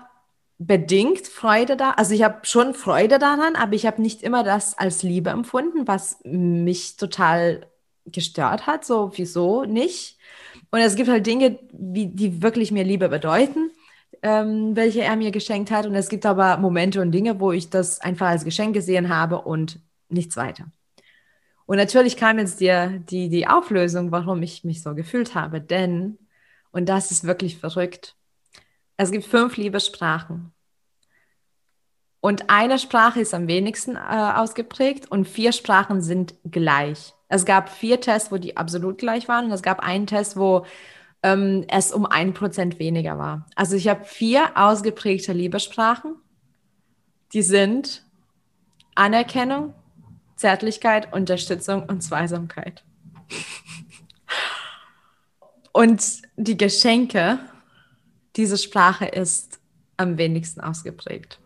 bedingt 0.58 1.26
Freude 1.26 1.76
da, 1.76 1.90
also 1.92 2.14
ich 2.14 2.22
habe 2.22 2.40
schon 2.44 2.74
Freude 2.74 3.18
daran, 3.18 3.56
aber 3.56 3.74
ich 3.74 3.86
habe 3.86 4.00
nicht 4.00 4.22
immer 4.22 4.42
das 4.42 4.78
als 4.78 5.02
Liebe 5.02 5.30
empfunden, 5.30 5.86
was 5.86 6.18
mich 6.24 6.96
total 6.96 7.66
gestört 8.06 8.66
hat, 8.66 8.84
so 8.84 9.12
wieso 9.14 9.64
nicht. 9.64 10.18
Und 10.70 10.80
es 10.80 10.96
gibt 10.96 11.08
halt 11.08 11.26
Dinge, 11.26 11.58
wie, 11.72 12.06
die 12.06 12.42
wirklich 12.42 12.72
mir 12.72 12.84
Liebe 12.84 13.08
bedeuten 13.08 13.70
ähm, 14.26 14.74
welche 14.74 15.02
er 15.02 15.14
mir 15.14 15.30
geschenkt 15.30 15.70
hat. 15.70 15.86
Und 15.86 15.94
es 15.94 16.08
gibt 16.08 16.26
aber 16.26 16.56
Momente 16.58 17.00
und 17.00 17.12
Dinge, 17.12 17.38
wo 17.38 17.52
ich 17.52 17.70
das 17.70 18.00
einfach 18.00 18.28
als 18.28 18.44
Geschenk 18.44 18.74
gesehen 18.74 19.08
habe 19.08 19.42
und 19.42 19.78
nichts 20.08 20.36
weiter. 20.36 20.66
Und 21.66 21.76
natürlich 21.76 22.16
kam 22.16 22.38
jetzt 22.38 22.60
dir 22.60 23.00
die, 23.08 23.28
die 23.28 23.46
Auflösung, 23.46 24.10
warum 24.10 24.42
ich 24.42 24.64
mich 24.64 24.82
so 24.82 24.94
gefühlt 24.94 25.34
habe. 25.34 25.60
Denn, 25.60 26.18
und 26.72 26.88
das 26.88 27.12
ist 27.12 27.24
wirklich 27.24 27.58
verrückt, 27.58 28.15
es 28.96 29.10
gibt 29.10 29.24
fünf 29.24 29.56
Liebessprachen. 29.56 30.52
Und 32.20 32.50
eine 32.50 32.78
Sprache 32.78 33.20
ist 33.20 33.34
am 33.34 33.46
wenigsten 33.46 33.96
äh, 33.96 33.98
ausgeprägt 33.98 35.10
und 35.10 35.28
vier 35.28 35.52
Sprachen 35.52 36.00
sind 36.00 36.34
gleich. 36.44 37.14
Es 37.28 37.44
gab 37.44 37.68
vier 37.68 38.00
Tests, 38.00 38.32
wo 38.32 38.36
die 38.36 38.56
absolut 38.56 38.98
gleich 38.98 39.28
waren 39.28 39.46
und 39.46 39.52
es 39.52 39.62
gab 39.62 39.80
einen 39.80 40.06
Test, 40.06 40.36
wo 40.36 40.66
ähm, 41.22 41.64
es 41.68 41.92
um 41.92 42.06
ein 42.06 42.34
Prozent 42.34 42.78
weniger 42.78 43.18
war. 43.18 43.46
Also 43.54 43.76
ich 43.76 43.88
habe 43.88 44.04
vier 44.04 44.56
ausgeprägte 44.56 45.32
Liebessprachen. 45.32 46.16
Die 47.32 47.42
sind 47.42 48.04
Anerkennung, 48.94 49.74
Zärtlichkeit, 50.36 51.12
Unterstützung 51.12 51.84
und 51.84 52.02
Zweisamkeit. 52.02 52.84
und 55.72 56.02
die 56.36 56.56
Geschenke, 56.56 57.38
diese 58.36 58.58
Sprache 58.58 59.06
ist 59.06 59.60
am 59.96 60.18
wenigsten 60.18 60.60
ausgeprägt. 60.60 61.38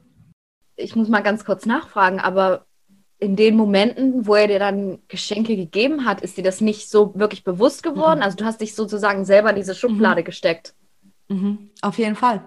Ich 0.76 0.96
muss 0.96 1.08
mal 1.08 1.22
ganz 1.22 1.44
kurz 1.44 1.66
nachfragen, 1.66 2.20
aber 2.20 2.66
in 3.18 3.36
den 3.36 3.54
Momenten, 3.54 4.26
wo 4.26 4.34
er 4.34 4.48
dir 4.48 4.58
dann 4.58 4.98
Geschenke 5.08 5.54
gegeben 5.54 6.06
hat, 6.06 6.22
ist 6.22 6.38
dir 6.38 6.44
das 6.44 6.60
nicht 6.60 6.88
so 6.88 7.12
wirklich 7.14 7.44
bewusst 7.44 7.82
geworden? 7.82 8.20
Mhm. 8.20 8.24
Also 8.24 8.36
du 8.38 8.44
hast 8.44 8.60
dich 8.60 8.74
sozusagen 8.74 9.24
selber 9.24 9.50
in 9.50 9.56
diese 9.56 9.74
Schublade 9.74 10.22
mhm. 10.22 10.24
gesteckt. 10.24 10.74
Mhm. 11.28 11.70
Auf 11.82 11.98
jeden 11.98 12.16
Fall. 12.16 12.42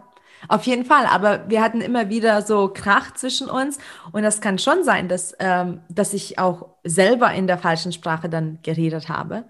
Auf 0.49 0.63
jeden 0.63 0.83
Fall, 0.83 1.05
aber 1.05 1.49
wir 1.49 1.61
hatten 1.61 1.79
immer 1.79 2.09
wieder 2.09 2.41
so 2.41 2.67
Krach 2.67 3.13
zwischen 3.13 3.49
uns 3.49 3.77
und 4.11 4.23
das 4.23 4.41
kann 4.41 4.59
schon 4.59 4.83
sein, 4.83 5.07
dass, 5.07 5.33
ähm, 5.39 5.79
dass 5.87 6.13
ich 6.13 6.37
auch 6.37 6.75
selber 6.83 7.31
in 7.33 7.47
der 7.47 7.57
falschen 7.57 7.93
Sprache 7.93 8.27
dann 8.27 8.59
geredet 8.61 9.07
habe. 9.07 9.45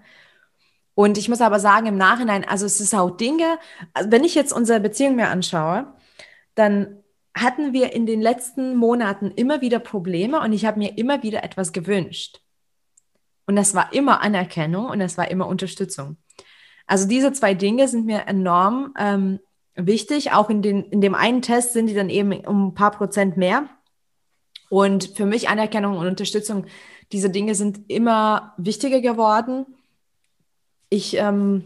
Und 0.94 1.18
ich 1.18 1.28
muss 1.28 1.40
aber 1.40 1.58
sagen, 1.58 1.86
im 1.86 1.96
Nachhinein, 1.96 2.44
also 2.44 2.66
es 2.66 2.80
ist 2.80 2.94
auch 2.94 3.10
Dinge, 3.10 3.58
also 3.92 4.10
wenn 4.10 4.24
ich 4.24 4.34
jetzt 4.34 4.52
unsere 4.52 4.80
Beziehung 4.80 5.16
mir 5.16 5.28
anschaue, 5.28 5.92
dann 6.54 7.02
hatten 7.36 7.72
wir 7.72 7.92
in 7.92 8.06
den 8.06 8.20
letzten 8.20 8.76
Monaten 8.76 9.32
immer 9.32 9.60
wieder 9.60 9.80
Probleme 9.80 10.40
und 10.40 10.52
ich 10.52 10.64
habe 10.64 10.78
mir 10.78 10.96
immer 10.96 11.22
wieder 11.24 11.42
etwas 11.42 11.72
gewünscht. 11.72 12.40
Und 13.46 13.56
das 13.56 13.74
war 13.74 13.92
immer 13.92 14.22
Anerkennung 14.22 14.86
und 14.86 15.00
das 15.00 15.18
war 15.18 15.30
immer 15.30 15.48
Unterstützung. 15.48 16.16
Also 16.86 17.08
diese 17.08 17.32
zwei 17.32 17.54
Dinge 17.54 17.88
sind 17.88 18.06
mir 18.06 18.26
enorm 18.26 18.94
ähm, 18.98 19.40
wichtig. 19.74 20.32
Auch 20.32 20.48
in, 20.48 20.62
den, 20.62 20.84
in 20.84 21.00
dem 21.00 21.14
einen 21.14 21.42
Test 21.42 21.72
sind 21.72 21.88
die 21.88 21.94
dann 21.94 22.10
eben 22.10 22.32
um 22.46 22.68
ein 22.68 22.74
paar 22.74 22.92
Prozent 22.92 23.36
mehr. 23.36 23.68
Und 24.70 25.12
für 25.16 25.26
mich 25.26 25.48
Anerkennung 25.48 25.98
und 25.98 26.06
Unterstützung, 26.06 26.66
diese 27.12 27.30
Dinge 27.30 27.54
sind 27.54 27.90
immer 27.90 28.54
wichtiger 28.56 29.00
geworden. 29.00 29.66
Ich 30.94 31.16
ähm, 31.16 31.64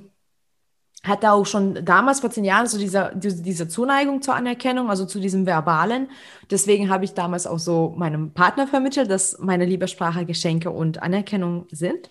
hatte 1.03 1.33
auch 1.33 1.45
schon 1.45 1.85
damals 1.85 2.21
vor 2.21 2.31
zehn 2.31 2.45
Jahren 2.45 2.67
so 2.67 2.79
diese, 2.79 3.13
diese 3.15 3.69
Zuneigung 3.69 4.23
zur 4.23 4.35
Anerkennung, 4.35 4.89
also 4.89 5.05
zu 5.05 5.21
diesem 5.21 5.45
Verbalen. 5.45 6.09
Deswegen 6.51 6.89
habe 6.89 7.05
ich 7.05 7.13
damals 7.13 7.47
auch 7.47 7.59
so 7.59 7.95
meinem 7.95 8.33
Partner 8.33 8.67
vermittelt, 8.67 9.11
dass 9.11 9.39
meine 9.39 9.67
Liebessprache 9.67 10.25
Geschenke 10.25 10.71
und 10.71 11.03
Anerkennung 11.03 11.67
sind. 11.71 12.09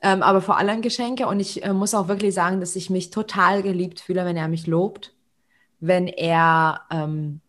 Ähm, 0.00 0.22
aber 0.22 0.40
vor 0.40 0.56
allem 0.56 0.80
Geschenke. 0.80 1.26
Und 1.26 1.38
ich 1.38 1.62
äh, 1.62 1.74
muss 1.74 1.92
auch 1.92 2.08
wirklich 2.08 2.32
sagen, 2.32 2.60
dass 2.60 2.76
ich 2.76 2.88
mich 2.88 3.10
total 3.10 3.62
geliebt 3.62 4.00
fühle, 4.00 4.24
wenn 4.24 4.38
er 4.38 4.48
mich 4.48 4.66
lobt, 4.66 5.14
wenn 5.80 6.08
er 6.08 6.80
ähm, 6.90 7.42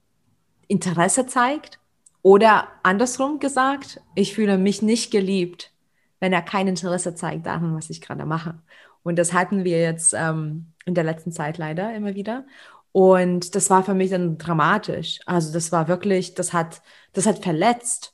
Interesse 0.68 1.26
zeigt. 1.26 1.80
Oder 2.22 2.68
andersrum 2.84 3.40
gesagt, 3.40 4.02
ich 4.14 4.36
fühle 4.36 4.58
mich 4.58 4.82
nicht 4.82 5.10
geliebt, 5.10 5.72
wenn 6.20 6.34
er 6.34 6.42
kein 6.42 6.68
Interesse 6.68 7.16
zeigt 7.16 7.46
daran, 7.46 7.76
was 7.76 7.90
ich 7.90 8.02
gerade 8.02 8.26
mache. 8.26 8.56
Und 9.04 9.18
das 9.18 9.34
hatten 9.34 9.64
wir 9.64 9.80
jetzt 9.82 10.14
ähm, 10.14 10.74
in 10.86 10.96
der 10.96 11.04
letzten 11.04 11.32
Zeit 11.32 11.58
leider 11.58 11.96
immer 11.96 12.16
wieder. 12.16 12.46
Und 12.92 13.56
das 13.56 13.70
war 13.70 13.84
für 13.84 13.94
mich 13.94 14.10
dann 14.10 14.38
dramatisch. 14.38 15.20
Also 15.26 15.54
das 15.54 15.72
war 15.72 15.88
wirklich, 15.88 16.34
das 16.34 16.54
hat, 16.54 16.82
das 17.14 17.26
hat 17.26 17.44
verletzt. 17.44 18.14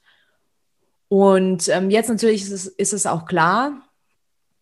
Und 1.07 1.69
ähm, 1.69 1.89
jetzt 1.89 2.09
natürlich 2.09 2.43
ist 2.43 2.51
es, 2.51 2.67
ist 2.67 2.93
es 2.93 3.05
auch 3.05 3.25
klar, 3.25 3.81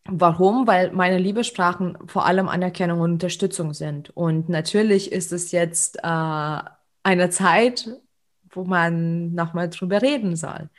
warum, 0.05 0.67
weil 0.67 0.91
meine 0.91 1.17
Liebessprachen 1.17 1.97
vor 2.07 2.25
allem 2.25 2.49
Anerkennung 2.49 2.99
und 2.99 3.13
Unterstützung 3.13 3.73
sind. 3.73 4.09
Und 4.15 4.49
natürlich 4.49 5.11
ist 5.11 5.31
es 5.31 5.51
jetzt 5.51 5.97
äh, 6.03 6.59
eine 7.03 7.29
Zeit, 7.29 7.89
wo 8.51 8.65
man 8.65 9.33
nochmal 9.33 9.69
drüber 9.69 10.01
reden 10.01 10.35
soll. 10.35 10.69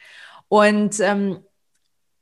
Und 0.49 1.01
ähm, 1.01 1.41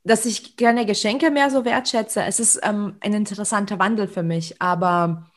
dass 0.03 0.25
ich 0.25 0.57
gerne 0.57 0.85
Geschenke 0.85 1.31
mehr 1.31 1.49
so 1.49 1.65
wertschätze. 1.65 2.23
Es 2.23 2.39
ist 2.39 2.59
ähm, 2.63 2.97
ein 2.99 3.13
interessanter 3.13 3.79
Wandel 3.79 4.07
für 4.07 4.23
mich, 4.23 4.61
aber 4.61 5.31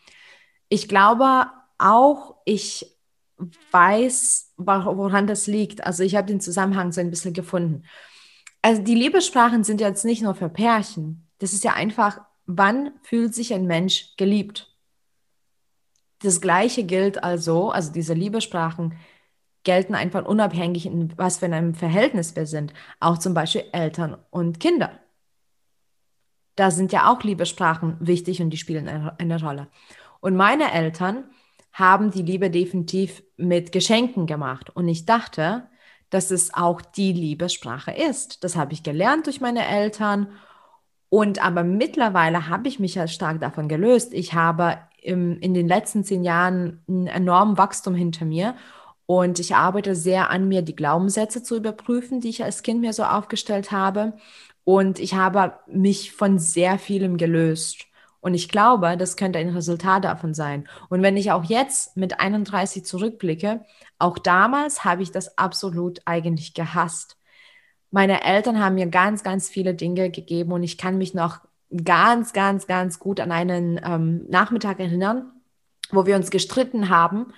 ich 0.69 0.89
glaube 0.89 1.47
auch, 1.79 2.37
ich 2.45 2.97
weiß, 3.71 4.55
woran 4.57 5.27
das 5.27 5.47
liegt. 5.47 5.85
Also 5.85 6.03
ich 6.03 6.17
habe 6.17 6.27
den 6.27 6.41
Zusammenhang 6.41 6.93
so 6.93 7.01
ein 7.01 7.11
bisschen 7.11 7.35
gefunden. 7.35 7.85
Also 8.63 8.83
die 8.83 8.95
Liebessprachen 8.95 9.63
sind 9.63 9.81
jetzt 9.81 10.05
nicht 10.05 10.23
nur 10.23 10.35
für 10.35 10.49
Pärchen. 10.49 11.29
Das 11.39 11.53
ist 11.53 11.63
ja 11.63 11.75
einfach, 11.75 12.21
wann 12.47 12.93
fühlt 13.03 13.35
sich 13.35 13.53
ein 13.53 13.67
Mensch 13.67 14.17
geliebt? 14.17 14.75
Das 16.21 16.41
Gleiche 16.41 16.85
gilt 16.85 17.23
also, 17.23 17.71
also 17.71 17.93
diese 17.93 18.15
Liebessprachen 18.15 18.95
gelten 19.67 19.95
einfach 19.95 20.25
unabhängig, 20.25 20.87
in 20.87 21.13
was 21.19 21.39
für 21.39 21.47
einem 21.47 21.75
Verhältnis 21.75 22.35
wir 22.37 22.47
sind. 22.47 22.73
Auch 23.01 23.19
zum 23.19 23.35
Beispiel 23.35 23.65
Eltern 23.73 24.17
und 24.31 24.61
Kinder. 24.61 24.93
Da 26.55 26.71
sind 26.71 26.93
ja 26.93 27.13
auch 27.13 27.23
Liebessprachen 27.23 27.99
wichtig 28.01 28.41
und 28.41 28.49
die 28.51 28.57
spielen 28.57 28.89
eine, 28.89 29.43
Rolle. 29.43 29.69
Und 30.21 30.37
meine 30.37 30.73
Eltern 30.73 31.25
haben 31.73 32.11
die 32.11 32.23
Liebe 32.23 32.49
definitiv 32.49 33.23
mit 33.37 33.73
Geschenken 33.73 34.27
gemacht. 34.27 34.71
Und 34.71 34.89
ich 34.89 35.05
dachte, 35.05 35.69
dass 36.09 36.31
es 36.31 36.55
auch 36.55 36.81
die 36.81 37.13
Liebessprache 37.13 37.91
ist. 37.91 38.45
Das 38.45 38.57
habe 38.57 38.73
ich 38.73 38.83
gelernt 38.83 39.27
durch 39.27 39.43
meine 39.43 39.67
Eltern. 39.67 40.29
Und 41.11 41.45
aber 41.45 41.65
mittlerweile 41.65 42.49
habe 42.49 42.69
ich 42.69 42.79
mich 42.79 42.95
ja 42.95 43.09
stark 43.09 43.41
davon 43.41 43.69
gelöst. 43.69 44.15
Ich 44.15 44.33
habe 44.33 44.79
im, 45.03 45.39
in 45.41 45.55
den 45.55 45.67
letzten 45.67 46.05
zehn 46.05 46.25
Jahren 46.25 46.85
ein 46.89 47.09
enormes 47.09 47.59
Wachstum 47.59 47.95
hinter 47.95 48.25
mir 48.25 48.55
und 49.07 49.39
ich 49.39 49.55
arbeite 49.55 49.95
sehr 49.95 50.31
an 50.31 50.49
mir, 50.49 50.63
die 50.63 50.77
Glaubenssätze 50.77 51.43
zu 51.43 51.57
überprüfen, 51.57 52.21
die 52.21 52.29
ich 52.29 52.43
als 52.43 52.63
Kind 52.63 52.81
mir 52.81 52.93
so 52.93 53.05
aufgestellt 53.05 53.71
habe. 53.71 54.15
Und 54.65 54.99
ich 54.99 55.15
habe 55.15 55.55
mich 55.69 56.13
von 56.13 56.41
sehr 56.41 56.79
vielem 56.79 57.17
gelöst. 57.17 57.87
Und 58.21 58.35
ich 58.35 58.49
glaube, 58.49 58.97
das 58.97 59.17
könnte 59.17 59.39
ein 59.39 59.51
Resultat 59.51 60.05
davon 60.05 60.35
sein. 60.35 60.69
Und 60.89 61.03
wenn 61.03 61.17
ich 61.17 61.31
auch 61.31 61.45
jetzt 61.45 61.97
mit 61.97 62.19
31 62.19 62.85
zurückblicke, 62.85 63.65
auch 64.01 64.19
damals 64.19 64.85
habe 64.85 65.05
ich 65.05 65.13
das 65.13 65.39
absolut 65.39 66.01
eigentlich 66.05 66.53
gehasst. 66.53 67.17
Meine 67.93 68.25
Eltern 68.25 68.59
haben 68.59 68.75
mir 68.75 68.89
ganz, 68.89 69.23
ganz 69.23 69.49
viele 69.49 69.75
Dinge 69.75 70.11
gegeben 70.11 70.51
und 70.51 70.65
ich 70.65 70.77
kann 70.77 70.99
mich 70.99 71.15
noch 71.15 71.39
ganz, 71.85 72.33
ganz, 72.33 72.67
ganz 72.67 72.99
gut 72.99 73.21
an 73.21 73.31
einen 73.31 73.81
ähm, 73.85 74.27
Nachmittag 74.29 74.81
erinnern, 74.81 75.31
wo 75.93 76.07
wir 76.07 76.17
uns 76.17 76.31
gestritten 76.31 76.89
haben 76.89 77.33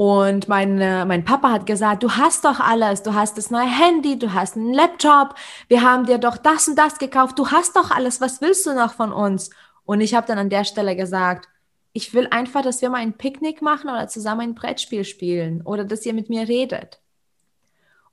und 0.00 0.48
mein, 0.48 0.80
äh, 0.80 1.04
mein 1.04 1.26
Papa 1.26 1.50
hat 1.52 1.66
gesagt, 1.66 2.02
du 2.02 2.12
hast 2.12 2.46
doch 2.46 2.58
alles, 2.58 3.02
du 3.02 3.12
hast 3.12 3.36
das 3.36 3.50
neue 3.50 3.68
Handy, 3.68 4.18
du 4.18 4.32
hast 4.32 4.56
einen 4.56 4.72
Laptop, 4.72 5.34
wir 5.68 5.82
haben 5.82 6.06
dir 6.06 6.16
doch 6.16 6.38
das 6.38 6.68
und 6.68 6.76
das 6.76 6.96
gekauft, 6.96 7.38
du 7.38 7.48
hast 7.48 7.76
doch 7.76 7.90
alles, 7.90 8.18
was 8.18 8.40
willst 8.40 8.64
du 8.64 8.72
noch 8.72 8.94
von 8.94 9.12
uns? 9.12 9.50
Und 9.84 10.00
ich 10.00 10.14
habe 10.14 10.26
dann 10.26 10.38
an 10.38 10.48
der 10.48 10.64
Stelle 10.64 10.96
gesagt, 10.96 11.50
ich 11.92 12.14
will 12.14 12.28
einfach, 12.30 12.62
dass 12.62 12.80
wir 12.80 12.88
mal 12.88 13.02
ein 13.02 13.12
Picknick 13.12 13.60
machen 13.60 13.90
oder 13.90 14.08
zusammen 14.08 14.40
ein 14.40 14.54
Brettspiel 14.54 15.04
spielen 15.04 15.60
oder 15.66 15.84
dass 15.84 16.06
ihr 16.06 16.14
mit 16.14 16.30
mir 16.30 16.48
redet. 16.48 17.02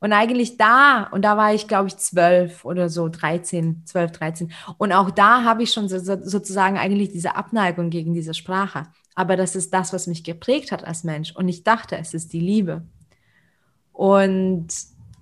Und 0.01 0.11
eigentlich 0.11 0.57
da, 0.57 1.03
und 1.11 1.21
da 1.21 1.37
war 1.37 1.53
ich, 1.53 1.69
glaube 1.69 1.87
ich, 1.87 1.95
zwölf 1.95 2.65
oder 2.65 2.89
so, 2.89 3.07
13, 3.07 3.83
12, 3.85 4.11
13. 4.11 4.51
Und 4.77 4.91
auch 4.91 5.09
da 5.09 5.45
habe 5.45 5.63
ich 5.63 5.71
schon 5.71 5.87
so, 5.87 5.99
so, 5.99 6.17
sozusagen 6.21 6.77
eigentlich 6.77 7.13
diese 7.13 7.37
Abneigung 7.37 7.91
gegen 7.91 8.13
diese 8.13 8.33
Sprache 8.33 8.87
aber 9.17 9.35
das 9.35 9.55
ist 9.55 9.73
das, 9.73 9.93
was 9.93 10.05
mich 10.05 10.23
geprägt 10.23 10.71
hat 10.71 10.83
als 10.83 11.03
Mensch. 11.03 11.35
Und 11.35 11.47
ich 11.47 11.63
dachte, 11.63 11.97
es 11.97 12.13
ist 12.13 12.33
die 12.33 12.39
Liebe. 12.39 12.83
Und 13.91 14.67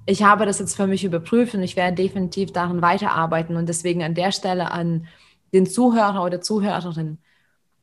ich 0.05 0.21
habe 0.21 0.45
das 0.45 0.59
jetzt 0.59 0.75
für 0.75 0.85
mich 0.85 1.05
überprüft 1.05 1.55
und 1.55 1.63
ich 1.63 1.77
werde 1.77 1.95
definitiv 1.95 2.51
daran 2.51 2.81
weiterarbeiten. 2.81 3.55
Und 3.55 3.69
deswegen 3.69 4.03
an 4.03 4.13
der 4.13 4.33
Stelle 4.33 4.71
an 4.71 5.07
den 5.53 5.65
Zuhörer 5.65 6.25
oder 6.25 6.41
Zuhörerin, 6.41 7.19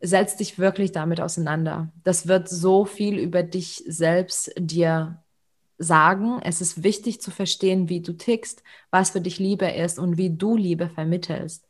setz 0.03 0.37
dich 0.37 0.59
wirklich 0.59 0.92
damit 0.92 1.18
auseinander. 1.18 1.90
Das 2.05 2.29
wird 2.29 2.46
so 2.46 2.85
viel 2.85 3.18
über 3.18 3.42
dich 3.42 3.83
selbst 3.87 4.53
dir 4.59 5.22
sagen. 5.79 6.40
Es 6.42 6.61
ist 6.61 6.83
wichtig 6.83 7.22
zu 7.22 7.31
verstehen, 7.31 7.88
wie 7.88 8.03
du 8.03 8.12
tickst, 8.12 8.62
was 8.90 9.12
für 9.12 9.22
dich 9.22 9.38
Liebe 9.38 9.66
ist 9.66 9.98
und 9.98 10.18
wie 10.18 10.29
du 10.29 10.59
Liebe 10.59 10.90
vermittelst 10.90 11.66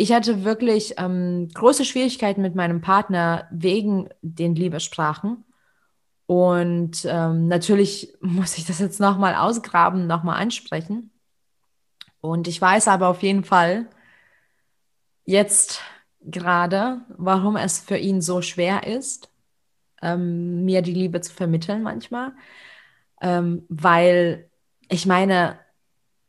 ich 0.00 0.12
hatte 0.14 0.44
wirklich 0.44 0.94
ähm, 0.96 1.50
große 1.52 1.84
Schwierigkeiten 1.84 2.40
mit 2.40 2.54
meinem 2.54 2.80
Partner 2.80 3.46
wegen 3.50 4.08
den 4.22 4.54
Liebessprachen. 4.54 5.44
Und 6.24 7.04
ähm, 7.04 7.48
natürlich 7.48 8.14
muss 8.22 8.56
ich 8.56 8.64
das 8.64 8.78
jetzt 8.78 8.98
nochmal 8.98 9.34
ausgraben, 9.34 10.06
nochmal 10.06 10.40
ansprechen. 10.40 11.10
Und 12.22 12.48
ich 12.48 12.58
weiß 12.58 12.88
aber 12.88 13.08
auf 13.08 13.22
jeden 13.22 13.44
Fall 13.44 13.90
jetzt 15.26 15.82
gerade, 16.22 17.02
warum 17.18 17.56
es 17.56 17.78
für 17.78 17.98
ihn 17.98 18.22
so 18.22 18.40
schwer 18.40 18.86
ist, 18.86 19.28
ähm, 20.00 20.64
mir 20.64 20.80
die 20.80 20.94
Liebe 20.94 21.20
zu 21.20 21.34
vermitteln 21.34 21.82
manchmal. 21.82 22.32
Ähm, 23.20 23.66
weil 23.68 24.48
ich 24.88 25.04
meine, 25.04 25.58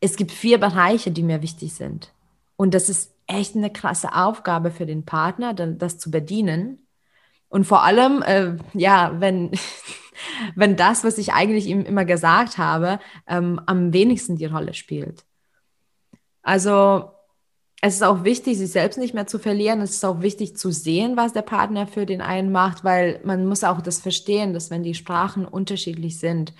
es 0.01 0.17
gibt 0.17 0.33
vier 0.33 0.59
Bereiche, 0.59 1.11
die 1.11 1.23
mir 1.23 1.41
wichtig 1.41 1.73
sind. 1.73 2.11
Und 2.57 2.73
das 2.73 2.89
ist 2.89 3.13
echt 3.31 3.55
eine 3.55 3.71
krasse 3.71 4.13
Aufgabe 4.13 4.71
für 4.71 4.85
den 4.85 5.05
Partner, 5.05 5.53
das 5.53 5.97
zu 5.97 6.11
bedienen. 6.11 6.87
Und 7.49 7.65
vor 7.65 7.83
allem, 7.83 8.21
äh, 8.21 8.57
ja, 8.73 9.19
wenn, 9.19 9.51
wenn 10.55 10.75
das, 10.75 11.03
was 11.03 11.17
ich 11.17 11.33
eigentlich 11.33 11.67
ihm 11.67 11.83
immer 11.83 12.05
gesagt 12.05 12.57
habe, 12.57 12.99
ähm, 13.27 13.61
am 13.65 13.93
wenigsten 13.93 14.37
die 14.37 14.45
Rolle 14.45 14.73
spielt. 14.73 15.25
Also 16.41 17.11
es 17.81 17.95
ist 17.95 18.03
auch 18.03 18.23
wichtig, 18.23 18.57
sich 18.57 18.71
selbst 18.71 18.97
nicht 18.97 19.13
mehr 19.13 19.27
zu 19.27 19.39
verlieren. 19.39 19.81
Es 19.81 19.91
ist 19.91 20.05
auch 20.05 20.21
wichtig 20.21 20.55
zu 20.55 20.71
sehen, 20.71 21.17
was 21.17 21.33
der 21.33 21.41
Partner 21.41 21.87
für 21.87 22.05
den 22.05 22.21
einen 22.21 22.51
macht, 22.51 22.83
weil 22.83 23.19
man 23.23 23.45
muss 23.47 23.63
auch 23.63 23.81
das 23.81 23.99
verstehen, 23.99 24.53
dass 24.53 24.69
wenn 24.69 24.83
die 24.83 24.93
Sprachen 24.93 25.45
unterschiedlich 25.45 26.19
sind, 26.19 26.53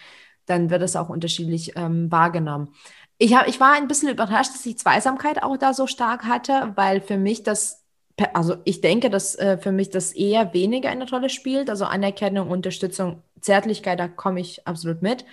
dann 0.47 0.69
wird 0.71 0.81
es 0.81 0.95
auch 0.95 1.10
unterschiedlich 1.10 1.73
ähm, 1.75 2.12
wahrgenommen 2.12 2.73
ich, 3.21 3.36
hab, 3.36 3.47
ich 3.47 3.60
war 3.60 3.73
ein 3.73 3.88
bisschen 3.88 4.10
überrascht, 4.10 4.51
dass 4.55 4.65
ich 4.65 4.79
Zweisamkeit 4.79 5.43
auch 5.43 5.55
da 5.55 5.75
so 5.75 5.86
stark 5.86 6.23
hatte, 6.23 6.71
weil 6.75 7.01
für 7.01 7.17
mich 7.17 7.43
das, 7.43 7.86
also 8.34 8.57
ich 8.65 8.81
denke, 8.81 9.12
dass 9.12 9.36
äh, 9.36 9.60
für 9.60 9.71
mich 9.71 9.91
das 9.91 10.12
eher 10.12 10.55
weniger 10.55 10.89
eine 10.89 11.07
Rolle 11.07 11.29
spielt. 11.29 11.69
Also 11.69 11.86
Anerkennung, 11.86 12.49
Unterstützung, 12.49 13.21
Zärtlichkeit, 13.39 13.99
da 13.99 14.07
komme 14.07 14.39
ich 14.39 14.67
absolut 14.67 15.03
mit. 15.03 15.23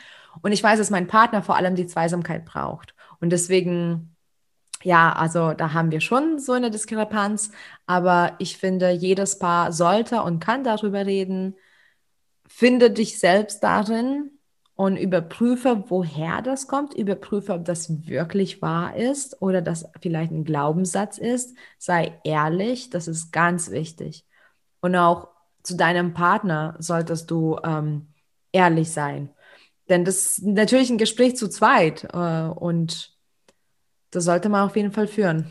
Und 0.42 0.52
ich 0.52 0.62
weiß, 0.62 0.78
dass 0.78 0.90
mein 0.90 1.06
Partner 1.06 1.42
vor 1.42 1.56
allem 1.56 1.76
die 1.76 1.86
Zweisamkeit 1.86 2.44
braucht. 2.44 2.94
Und 3.20 3.30
deswegen, 3.30 4.14
ja, 4.82 5.10
also 5.14 5.54
da 5.54 5.72
haben 5.72 5.90
wir 5.90 6.02
schon 6.02 6.38
so 6.38 6.52
eine 6.52 6.70
Diskrepanz, 6.70 7.52
aber 7.86 8.34
ich 8.38 8.58
finde, 8.58 8.90
jedes 8.90 9.38
Paar 9.38 9.72
sollte 9.72 10.22
und 10.22 10.40
kann 10.40 10.62
darüber 10.62 11.06
reden. 11.06 11.56
Finde 12.46 12.90
dich 12.90 13.18
selbst 13.18 13.64
darin 13.64 14.37
und 14.78 14.96
überprüfe, 14.96 15.82
woher 15.88 16.40
das 16.40 16.68
kommt, 16.68 16.94
überprüfe, 16.94 17.52
ob 17.52 17.64
das 17.64 18.06
wirklich 18.06 18.62
wahr 18.62 18.94
ist 18.94 19.42
oder 19.42 19.60
das 19.60 19.90
vielleicht 20.00 20.30
ein 20.30 20.44
Glaubenssatz 20.44 21.18
ist. 21.18 21.56
Sei 21.78 22.16
ehrlich, 22.22 22.88
das 22.88 23.08
ist 23.08 23.32
ganz 23.32 23.72
wichtig. 23.72 24.24
Und 24.80 24.94
auch 24.94 25.30
zu 25.64 25.76
deinem 25.76 26.14
Partner 26.14 26.76
solltest 26.78 27.28
du 27.32 27.58
ähm, 27.64 28.06
ehrlich 28.52 28.92
sein. 28.92 29.30
Denn 29.88 30.04
das 30.04 30.38
ist 30.38 30.42
natürlich 30.44 30.90
ein 30.90 30.98
Gespräch 30.98 31.34
zu 31.34 31.48
zweit 31.48 32.04
äh, 32.12 32.48
und 32.48 33.16
das 34.12 34.24
sollte 34.26 34.48
man 34.48 34.64
auf 34.64 34.76
jeden 34.76 34.92
Fall 34.92 35.08
führen. 35.08 35.50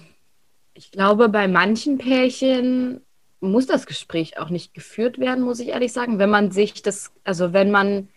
Ich 0.73 0.89
glaube, 0.89 1.27
bei 1.27 1.49
manchen 1.49 1.97
Pärchen 1.97 3.01
muss 3.41 3.67
das 3.67 3.87
Gespräch 3.87 4.39
auch 4.39 4.49
nicht 4.49 4.73
geführt 4.73 5.19
werden, 5.19 5.43
muss 5.43 5.59
ich 5.59 5.67
ehrlich 5.67 5.91
sagen, 5.91 6.17
wenn 6.17 6.29
man 6.29 6.51
sich 6.51 6.81
das, 6.81 7.11
also 7.25 7.51
wenn 7.51 7.71
man 7.71 8.07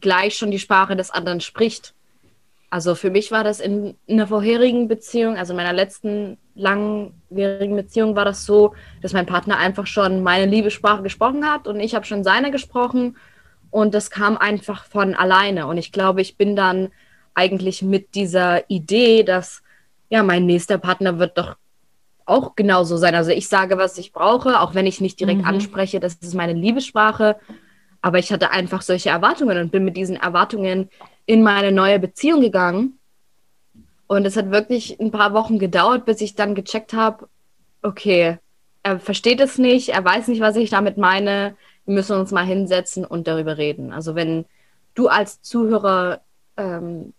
gleich 0.00 0.36
schon 0.36 0.50
die 0.50 0.58
Sprache 0.58 0.96
des 0.96 1.10
anderen 1.10 1.40
spricht. 1.40 1.94
Also 2.70 2.94
für 2.94 3.10
mich 3.10 3.30
war 3.30 3.44
das 3.44 3.60
in, 3.60 3.96
in 4.06 4.18
einer 4.18 4.26
vorherigen 4.26 4.88
Beziehung, 4.88 5.36
also 5.36 5.52
in 5.52 5.58
meiner 5.58 5.74
letzten 5.74 6.38
langwierigen 6.54 7.76
Beziehung 7.76 8.16
war 8.16 8.24
das 8.24 8.46
so, 8.46 8.74
dass 9.02 9.12
mein 9.12 9.26
Partner 9.26 9.58
einfach 9.58 9.86
schon 9.86 10.22
meine 10.22 10.46
Liebessprache 10.46 11.02
gesprochen 11.02 11.46
hat 11.46 11.68
und 11.68 11.80
ich 11.80 11.94
habe 11.94 12.06
schon 12.06 12.24
seine 12.24 12.50
gesprochen 12.50 13.16
und 13.70 13.92
das 13.92 14.10
kam 14.10 14.38
einfach 14.38 14.86
von 14.86 15.14
alleine 15.14 15.66
und 15.66 15.76
ich 15.76 15.92
glaube, 15.92 16.22
ich 16.22 16.38
bin 16.38 16.56
dann 16.56 16.88
eigentlich 17.34 17.82
mit 17.82 18.14
dieser 18.14 18.68
Idee, 18.70 19.22
dass 19.22 19.62
ja, 20.08 20.22
mein 20.22 20.46
nächster 20.46 20.78
Partner 20.78 21.18
wird 21.18 21.38
doch 21.38 21.56
auch 22.26 22.54
genauso 22.54 22.96
sein. 22.96 23.14
Also 23.14 23.30
ich 23.30 23.48
sage, 23.48 23.78
was 23.78 23.98
ich 23.98 24.12
brauche, 24.12 24.60
auch 24.60 24.74
wenn 24.74 24.86
ich 24.86 25.00
nicht 25.00 25.20
direkt 25.20 25.40
mhm. 25.40 25.46
anspreche, 25.46 26.00
das 26.00 26.14
ist 26.14 26.34
meine 26.34 26.52
Liebessprache. 26.52 27.36
Aber 28.02 28.18
ich 28.18 28.32
hatte 28.32 28.50
einfach 28.50 28.82
solche 28.82 29.10
Erwartungen 29.10 29.58
und 29.58 29.72
bin 29.72 29.84
mit 29.84 29.96
diesen 29.96 30.16
Erwartungen 30.16 30.90
in 31.24 31.42
meine 31.42 31.72
neue 31.72 31.98
Beziehung 31.98 32.40
gegangen. 32.40 32.98
Und 34.06 34.26
es 34.26 34.36
hat 34.36 34.50
wirklich 34.50 35.00
ein 35.00 35.10
paar 35.10 35.32
Wochen 35.32 35.58
gedauert, 35.58 36.04
bis 36.04 36.20
ich 36.20 36.34
dann 36.34 36.54
gecheckt 36.54 36.92
habe, 36.92 37.28
okay, 37.80 38.38
er 38.82 38.98
versteht 38.98 39.40
es 39.40 39.56
nicht, 39.56 39.90
er 39.90 40.04
weiß 40.04 40.28
nicht, 40.28 40.40
was 40.40 40.56
ich 40.56 40.68
damit 40.68 40.98
meine. 40.98 41.56
Wir 41.86 41.94
müssen 41.94 42.18
uns 42.18 42.32
mal 42.32 42.44
hinsetzen 42.44 43.04
und 43.04 43.26
darüber 43.26 43.56
reden. 43.56 43.92
Also 43.92 44.14
wenn 44.14 44.44
du 44.94 45.08
als 45.08 45.40
Zuhörer 45.40 46.20
ähm, 46.56 47.14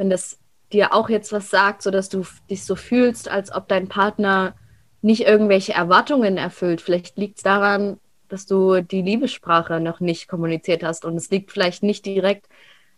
wenn 0.00 0.08
das 0.08 0.38
dir 0.72 0.94
auch 0.94 1.10
jetzt 1.10 1.30
was 1.30 1.50
sagt, 1.50 1.82
sodass 1.82 2.08
du 2.08 2.24
dich 2.48 2.64
so 2.64 2.74
fühlst, 2.74 3.28
als 3.28 3.52
ob 3.52 3.68
dein 3.68 3.88
Partner 3.88 4.54
nicht 5.02 5.26
irgendwelche 5.26 5.74
Erwartungen 5.74 6.38
erfüllt. 6.38 6.80
Vielleicht 6.80 7.18
liegt 7.18 7.36
es 7.36 7.42
daran, 7.42 7.98
dass 8.32 8.46
du 8.46 8.80
die 8.80 9.02
Liebessprache 9.02 9.80
noch 9.80 10.00
nicht 10.00 10.28
kommuniziert 10.28 10.82
hast 10.82 11.04
und 11.04 11.16
es 11.16 11.30
liegt 11.30 11.50
vielleicht 11.50 11.82
nicht 11.82 12.06
direkt 12.06 12.48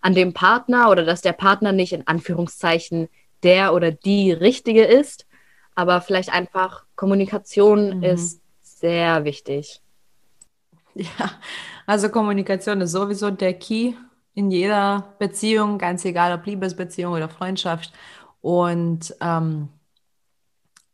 an 0.00 0.14
dem 0.14 0.32
Partner 0.32 0.90
oder 0.90 1.04
dass 1.04 1.22
der 1.22 1.32
Partner 1.32 1.72
nicht 1.72 1.92
in 1.92 2.06
Anführungszeichen 2.06 3.08
der 3.42 3.74
oder 3.74 3.90
die 3.90 4.32
richtige 4.32 4.84
ist, 4.84 5.26
aber 5.74 6.00
vielleicht 6.00 6.32
einfach 6.32 6.84
Kommunikation 6.96 7.98
mhm. 7.98 8.02
ist 8.02 8.40
sehr 8.62 9.24
wichtig. 9.24 9.80
Ja, 10.94 11.30
also 11.86 12.10
Kommunikation 12.10 12.82
ist 12.82 12.92
sowieso 12.92 13.30
der 13.30 13.54
Key 13.54 13.94
in 14.34 14.50
jeder 14.50 15.14
Beziehung, 15.18 15.78
ganz 15.78 16.04
egal 16.04 16.34
ob 16.34 16.44
Liebesbeziehung 16.44 17.14
oder 17.14 17.30
Freundschaft. 17.30 17.94
Und 18.42 19.14
ähm, 19.22 19.70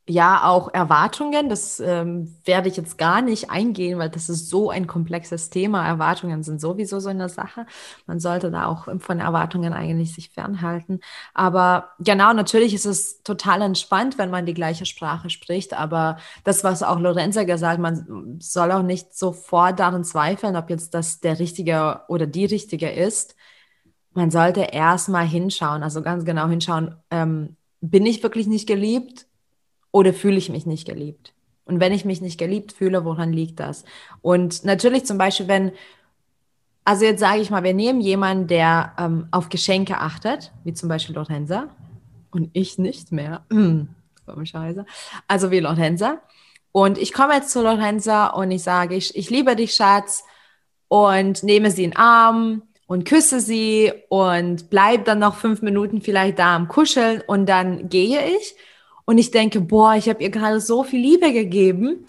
ja, 0.09 0.45
auch 0.45 0.73
Erwartungen, 0.73 1.51
das 1.51 1.81
ähm, 1.81 2.35
werde 2.45 2.69
ich 2.69 2.77
jetzt 2.79 2.97
gar 2.97 3.21
nicht 3.21 3.51
eingehen, 3.51 3.99
weil 3.99 4.09
das 4.09 4.31
ist 4.31 4.49
so 4.49 4.71
ein 4.71 4.87
komplexes 4.87 5.51
Thema. 5.51 5.87
Erwartungen 5.87 6.43
sind 6.43 6.61
sowieso 6.63 6.99
so 6.99 7.11
eine 7.11 7.29
Sache. 7.29 7.67
Man 8.07 8.19
sollte 8.19 8.51
da 8.51 8.67
auch 8.67 8.89
von 9.01 9.21
Erwartungen 9.21 9.75
eigentlich 9.75 10.15
sich 10.15 10.31
fernhalten. 10.31 11.01
Aber 11.35 11.91
genau, 11.99 12.33
natürlich 12.33 12.73
ist 12.73 12.87
es 12.87 13.23
total 13.23 13.61
entspannt, 13.61 14.17
wenn 14.17 14.31
man 14.31 14.47
die 14.47 14.55
gleiche 14.55 14.87
Sprache 14.87 15.29
spricht. 15.29 15.75
Aber 15.75 16.17
das, 16.43 16.65
was 16.65 16.83
auch 16.83 16.99
Lorenza 16.99 17.45
gesagt, 17.45 17.79
man 17.79 18.39
soll 18.41 18.73
auch 18.73 18.83
nicht 18.83 19.15
sofort 19.15 19.79
daran 19.79 20.05
zweifeln, 20.05 20.57
ob 20.57 20.71
jetzt 20.71 20.95
das 20.95 21.21
der 21.21 21.39
richtige 21.39 22.01
oder 22.09 22.27
die 22.27 22.47
richtige 22.47 22.91
ist. 22.91 23.37
Man 24.15 24.31
sollte 24.31 24.63
erstmal 24.63 25.27
hinschauen, 25.27 25.83
also 25.83 26.03
ganz 26.03 26.25
genau 26.25 26.49
hinschauen, 26.49 26.97
ähm, 27.11 27.57
bin 27.81 28.07
ich 28.07 28.23
wirklich 28.23 28.47
nicht 28.47 28.67
geliebt? 28.67 29.28
Oder 29.99 30.15
fühle 30.15 30.37
ich 30.37 30.49
mich 30.49 30.65
nicht 30.65 30.87
geliebt? 30.87 31.33
Und 31.65 31.81
wenn 31.81 31.93
ich 31.93 32.05
mich 32.05 32.21
nicht 32.21 32.39
geliebt 32.39 32.73
fühle, 32.73 33.05
woran 33.05 33.33
liegt 33.33 33.61
das? 33.61 33.85
Und 34.23 34.65
natürlich 34.65 35.05
zum 35.05 35.19
Beispiel, 35.19 35.49
wenn, 35.49 35.73
also 36.85 37.05
jetzt 37.05 37.21
sage 37.21 37.41
ich 37.41 37.51
mal, 37.51 37.65
wir 37.65 37.75
nehmen 37.75 38.01
jemanden, 38.01 38.47
der 38.47 38.95
ähm, 38.97 39.27
auf 39.33 39.49
Geschenke 39.49 39.99
achtet, 39.99 40.53
wie 40.63 40.73
zum 40.73 40.89
Beispiel 40.89 41.17
Lorenza, 41.17 41.69
und 42.31 42.51
ich 42.53 42.79
nicht 42.79 43.11
mehr. 43.11 43.45
Scheiße. 44.45 44.87
Also 45.27 45.51
wie 45.51 45.59
Lorenza. 45.59 46.21
Und 46.71 46.97
ich 46.97 47.13
komme 47.13 47.35
jetzt 47.35 47.51
zu 47.51 47.63
Lorenza 47.63 48.29
und 48.29 48.51
ich 48.51 48.63
sage, 48.63 48.95
ich, 48.95 49.17
ich 49.17 49.31
liebe 49.31 49.57
dich, 49.57 49.75
Schatz, 49.75 50.23
und 50.89 51.43
nehme 51.43 51.71
sie 51.71 51.85
in 51.85 51.91
den 51.91 51.99
Arm 51.99 52.63
und 52.87 53.05
küsse 53.05 53.41
sie 53.41 53.93
und 54.09 54.71
bleib 54.71 55.07
dann 55.07 55.19
noch 55.19 55.35
fünf 55.35 55.61
Minuten 55.61 56.01
vielleicht 56.01 56.39
da 56.39 56.55
am 56.55 56.69
Kuscheln 56.69 57.23
und 57.27 57.47
dann 57.47 57.89
gehe 57.89 58.25
ich 58.27 58.55
und 59.09 59.17
ich 59.17 59.31
denke, 59.31 59.63
boah, 59.63 59.95
ich 59.95 60.07
habe 60.11 60.23
ihr 60.23 60.29
gerade 60.29 60.61
so 60.61 60.85
viel 60.85 61.01
Liebe 61.01 61.33
gegeben 61.33 62.07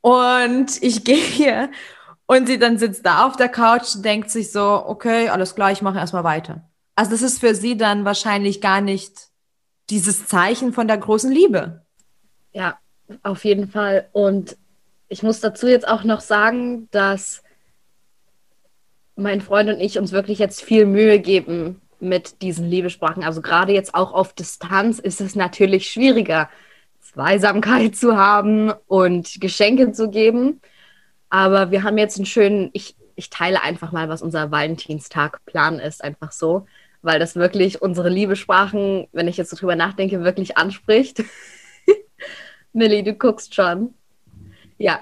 und 0.00 0.82
ich 0.82 1.04
gehe 1.04 1.18
hier 1.18 1.70
und 2.24 2.46
sie 2.46 2.58
dann 2.58 2.78
sitzt 2.78 3.04
da 3.04 3.26
auf 3.26 3.36
der 3.36 3.50
Couch 3.50 3.96
und 3.96 4.02
denkt 4.02 4.30
sich 4.30 4.50
so, 4.50 4.82
okay, 4.86 5.28
alles 5.28 5.54
klar, 5.54 5.72
ich 5.72 5.82
mache 5.82 5.98
erstmal 5.98 6.24
weiter. 6.24 6.66
Also 6.94 7.10
das 7.10 7.20
ist 7.20 7.40
für 7.40 7.54
sie 7.54 7.76
dann 7.76 8.06
wahrscheinlich 8.06 8.62
gar 8.62 8.80
nicht 8.80 9.28
dieses 9.90 10.26
Zeichen 10.26 10.72
von 10.72 10.88
der 10.88 10.96
großen 10.96 11.30
Liebe. 11.30 11.84
Ja, 12.54 12.78
auf 13.22 13.44
jeden 13.44 13.68
Fall. 13.68 14.08
Und 14.12 14.56
ich 15.08 15.22
muss 15.22 15.40
dazu 15.40 15.66
jetzt 15.66 15.86
auch 15.86 16.02
noch 16.02 16.20
sagen, 16.20 16.88
dass 16.92 17.42
mein 19.16 19.42
Freund 19.42 19.68
und 19.68 19.80
ich 19.80 19.98
uns 19.98 20.12
wirklich 20.12 20.38
jetzt 20.38 20.62
viel 20.62 20.86
Mühe 20.86 21.18
geben, 21.18 21.82
mit 22.00 22.42
diesen 22.42 22.68
Liebesprachen. 22.68 23.24
Also 23.24 23.40
gerade 23.42 23.72
jetzt 23.72 23.94
auch 23.94 24.12
auf 24.12 24.32
Distanz 24.32 24.98
ist 24.98 25.20
es 25.20 25.34
natürlich 25.34 25.88
schwieriger, 25.90 26.48
Zweisamkeit 27.00 27.96
zu 27.96 28.16
haben 28.16 28.72
und 28.86 29.40
Geschenke 29.40 29.92
zu 29.92 30.10
geben. 30.10 30.60
Aber 31.30 31.70
wir 31.70 31.82
haben 31.82 31.98
jetzt 31.98 32.16
einen 32.16 32.26
schönen, 32.26 32.70
ich, 32.72 32.96
ich 33.14 33.30
teile 33.30 33.62
einfach 33.62 33.92
mal, 33.92 34.08
was 34.08 34.22
unser 34.22 34.50
Valentinstagplan 34.50 35.78
ist, 35.78 36.04
einfach 36.04 36.32
so, 36.32 36.66
weil 37.02 37.18
das 37.18 37.36
wirklich 37.36 37.82
unsere 37.82 38.08
Liebesprachen, 38.08 39.08
wenn 39.12 39.28
ich 39.28 39.36
jetzt 39.36 39.50
so 39.50 39.56
drüber 39.56 39.76
nachdenke, 39.76 40.24
wirklich 40.24 40.56
anspricht. 40.56 41.24
Millie, 42.72 43.02
du 43.02 43.14
guckst 43.14 43.54
schon. 43.54 43.94
Ja. 44.78 45.00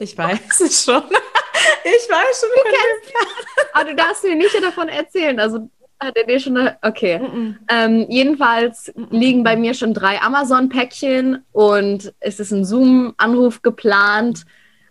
Ich 0.00 0.16
weiß 0.16 0.60
es 0.60 0.84
schon. 0.84 1.02
Ich 1.86 2.10
weiß 2.10 2.40
schon. 2.40 2.48
Du 2.54 2.62
kennst, 2.62 3.14
aber 3.72 3.90
du 3.90 3.94
darfst 3.94 4.24
mir 4.24 4.34
nicht 4.34 4.54
davon 4.62 4.88
erzählen. 4.88 5.38
Also 5.38 5.70
hat 6.00 6.16
er 6.16 6.24
dir 6.24 6.40
schon 6.40 6.56
eine, 6.56 6.76
okay. 6.82 7.18
Mm 7.18 7.24
-mm. 7.24 7.54
Ähm, 7.70 8.06
jedenfalls 8.08 8.92
mm 8.94 9.04
liegen 9.10 9.44
bei 9.44 9.56
mir 9.56 9.74
schon 9.74 9.94
drei 9.94 10.20
Amazon-Päckchen 10.20 11.44
und 11.52 12.12
es 12.20 12.40
ist 12.40 12.50
ein 12.50 12.64
Zoom-Anruf 12.64 13.62
geplant. 13.62 14.44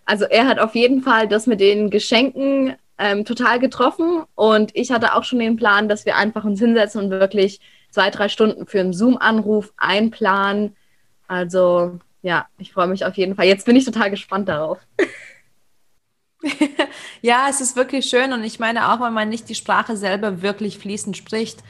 Also 0.04 0.24
er 0.24 0.46
hat 0.46 0.58
auf 0.58 0.74
jeden 0.74 1.02
Fall 1.02 1.28
das 1.28 1.46
mit 1.46 1.60
den 1.60 1.90
Geschenken 1.90 2.74
ähm, 2.98 3.24
total 3.24 3.58
getroffen 3.58 4.24
und 4.34 4.70
ich 4.74 4.92
hatte 4.92 5.14
auch 5.14 5.24
schon 5.24 5.38
den 5.40 5.56
Plan, 5.56 5.88
dass 5.88 6.06
wir 6.06 6.16
einfach 6.16 6.44
uns 6.44 6.60
hinsetzen 6.60 7.02
und 7.02 7.10
wirklich 7.10 7.60
zwei, 7.90 8.10
drei 8.10 8.28
Stunden 8.28 8.66
für 8.66 8.80
einen 8.80 8.92
Zoom-Anruf 8.92 9.72
einplanen. 9.76 10.76
Also 11.28 11.98
ja, 12.22 12.46
ich 12.58 12.72
freue 12.72 12.86
mich 12.86 13.04
auf 13.04 13.16
jeden 13.16 13.34
Fall. 13.34 13.46
Jetzt 13.46 13.66
bin 13.66 13.76
ich 13.76 13.84
total 13.84 14.10
gespannt 14.10 14.48
darauf. 14.48 14.78
ja, 17.22 17.46
es 17.48 17.60
ist 17.60 17.76
wirklich 17.76 18.06
schön 18.06 18.32
und 18.32 18.44
ich 18.44 18.58
meine 18.58 18.92
auch, 18.92 19.00
wenn 19.00 19.12
man 19.12 19.28
nicht 19.28 19.48
die 19.48 19.54
Sprache 19.54 19.96
selber 19.96 20.42
wirklich 20.42 20.78
fließend 20.78 21.16
spricht, 21.16 21.62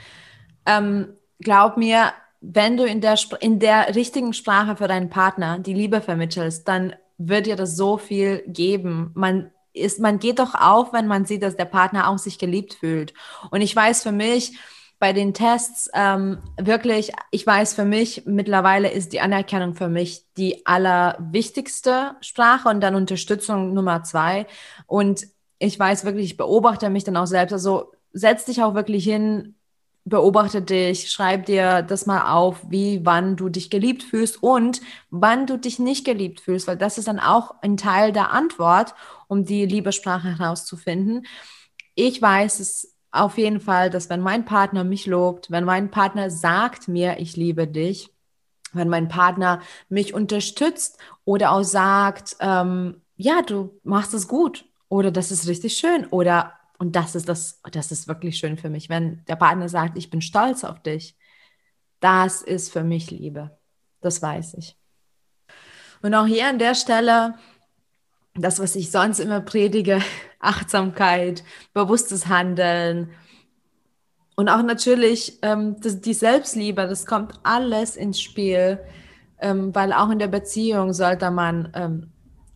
ähm, 0.67 1.15
glaub 1.41 1.77
mir, 1.77 2.13
wenn 2.41 2.77
du 2.77 2.85
in 2.85 3.01
der, 3.01 3.17
in 3.41 3.59
der 3.59 3.95
richtigen 3.95 4.33
Sprache 4.33 4.77
für 4.77 4.89
deinen 4.89 5.11
Partner 5.11 5.59
die 5.59 5.75
Liebe 5.75 6.01
vermittelst, 6.01 6.69
dann 6.69 6.95
wird 7.17 7.47
dir 7.47 7.57
das 7.57 7.77
so 7.77 7.97
viel 7.97 8.43
geben. 8.47 9.11
Man 9.15 9.51
ist, 9.73 9.99
man 10.01 10.19
geht 10.19 10.39
doch 10.39 10.55
auf, 10.55 10.93
wenn 10.93 11.07
man 11.07 11.25
sieht, 11.25 11.43
dass 11.43 11.57
der 11.57 11.65
Partner 11.65 12.09
auch 12.09 12.19
sich 12.19 12.39
geliebt 12.39 12.75
fühlt. 12.75 13.15
Und 13.51 13.61
ich 13.61 13.75
weiß 13.75 14.03
für 14.03 14.13
mich, 14.13 14.59
bei 14.99 15.13
den 15.13 15.35
Tests 15.35 15.91
ähm, 15.95 16.39
wirklich, 16.57 17.13
ich 17.31 17.47
weiß 17.47 17.75
für 17.75 17.85
mich, 17.85 18.23
mittlerweile 18.27 18.91
ist 18.91 19.13
die 19.13 19.21
Anerkennung 19.21 19.75
für 19.75 19.89
mich 19.89 20.25
die 20.37 20.65
allerwichtigste 20.67 22.17
Sprache 22.21 22.69
und 22.69 22.81
dann 22.81 22.95
Unterstützung 22.95 23.75
Nummer 23.75 24.03
zwei. 24.03 24.47
Und 24.87 25.27
ich 25.59 25.79
weiß 25.79 26.05
wirklich, 26.05 26.27
ich 26.27 26.37
beobachte 26.37 26.91
mich 26.91 27.05
dann 27.05 27.17
auch 27.17 27.27
selbst. 27.27 27.53
Also 27.53 27.93
setz 28.13 28.45
dich 28.45 28.63
auch 28.63 28.75
wirklich 28.75 29.05
hin, 29.05 29.57
beobachte 30.05 30.63
dich, 30.63 31.11
schreib 31.11 31.47
dir 31.47 31.83
das 31.83 32.07
mal 32.07 32.33
auf, 32.33 32.61
wie, 32.69 33.05
wann 33.05 33.37
du 33.37 33.49
dich 33.49 33.71
geliebt 33.71 34.03
fühlst 34.03 34.43
und 34.43 34.81
wann 35.11 35.47
du 35.47 35.59
dich 35.59 35.79
nicht 35.79 36.05
geliebt 36.05 36.41
fühlst, 36.41 36.67
weil 36.67 36.77
das 36.77 36.99
ist 36.99 37.09
dann 37.09 37.21
auch 37.21 37.55
ein 37.63 37.77
Teil 37.77 38.13
der 38.13 38.31
Antwort, 38.31 38.95
um 39.29 39.45
die 39.45 39.67
Liebessprache 39.67 40.39
herauszufinden. 40.39 41.27
Ich 41.95 42.21
weiß 42.21 42.61
es 42.61 42.94
auf 43.15 43.39
jeden 43.39 43.61
Fall, 43.61 43.91
dass 43.91 44.11
wenn 44.11 44.21
mein 44.21 44.45
Partner 44.45 44.85
mich 44.85 45.07
lobt, 45.07 45.51
wenn 45.51 45.65
mein 45.65 45.91
Partner 45.91 46.31
sagt 46.31 46.89
mir, 46.89 47.19
ich 47.21 47.37
liebe 47.37 47.69
dich, 47.69 48.11
wenn 48.73 48.89
mein 48.89 49.09
Partner 49.09 49.61
mich 49.89 50.15
unterstützt 50.15 50.99
oder 51.25 51.53
auch 51.53 51.63
sagt, 51.63 52.37
ähm, 52.41 53.01
ja, 53.17 53.43
du 53.43 53.79
machst 53.85 54.15
es 54.15 54.27
gut 54.27 54.65
oder 54.89 55.13
das 55.13 55.31
ist 55.31 55.47
richtig 55.47 55.77
schön 55.77 56.07
oder 56.07 56.55
und 56.79 56.97
das 56.97 57.15
ist 57.15 57.29
das, 57.29 57.61
das 57.71 57.93
ist 57.93 58.09
wirklich 58.09 58.37
schön 58.37 58.59
für 58.59 58.69
mich, 58.69 58.89
wenn 58.89 59.25
der 59.27 59.37
Partner 59.37 59.69
sagt, 59.69 59.97
ich 59.97 60.11
bin 60.11 60.21
stolz 60.21 60.65
auf 60.65 60.83
dich. 60.83 61.17
Das 62.01 62.43
ist 62.43 62.73
für 62.73 62.83
mich 62.83 63.13
Liebe. 63.13 63.57
Das 64.01 64.21
weiß 64.21 64.55
ich. 64.55 64.77
Und 66.03 66.15
auch 66.15 66.27
hier 66.27 66.49
an 66.49 66.59
der 66.59 66.75
Stelle, 66.75 67.35
das, 68.35 68.59
was 68.59 68.75
ich 68.75 68.91
sonst 68.91 69.21
immer 69.21 69.41
predige, 69.41 70.03
Achtsamkeit, 70.45 71.45
bewusstes 71.73 72.29
Handeln. 72.29 73.11
Und 74.37 74.49
auch 74.49 74.63
natürlich 74.63 75.39
ähm, 75.43 75.77
das, 75.81 76.01
die 76.01 76.15
Selbstliebe, 76.15 76.87
das 76.87 77.07
kommt 77.07 77.41
alles 77.43 77.97
ins 77.97 78.21
Spiel, 78.21 78.81
ähm, 79.41 79.75
weil 79.75 79.93
auch 79.93 80.11
in 80.11 80.19
der 80.19 80.29
Beziehung 80.29 80.93
sollte 80.93 81.31
man 81.31 81.71
ähm, 81.75 82.13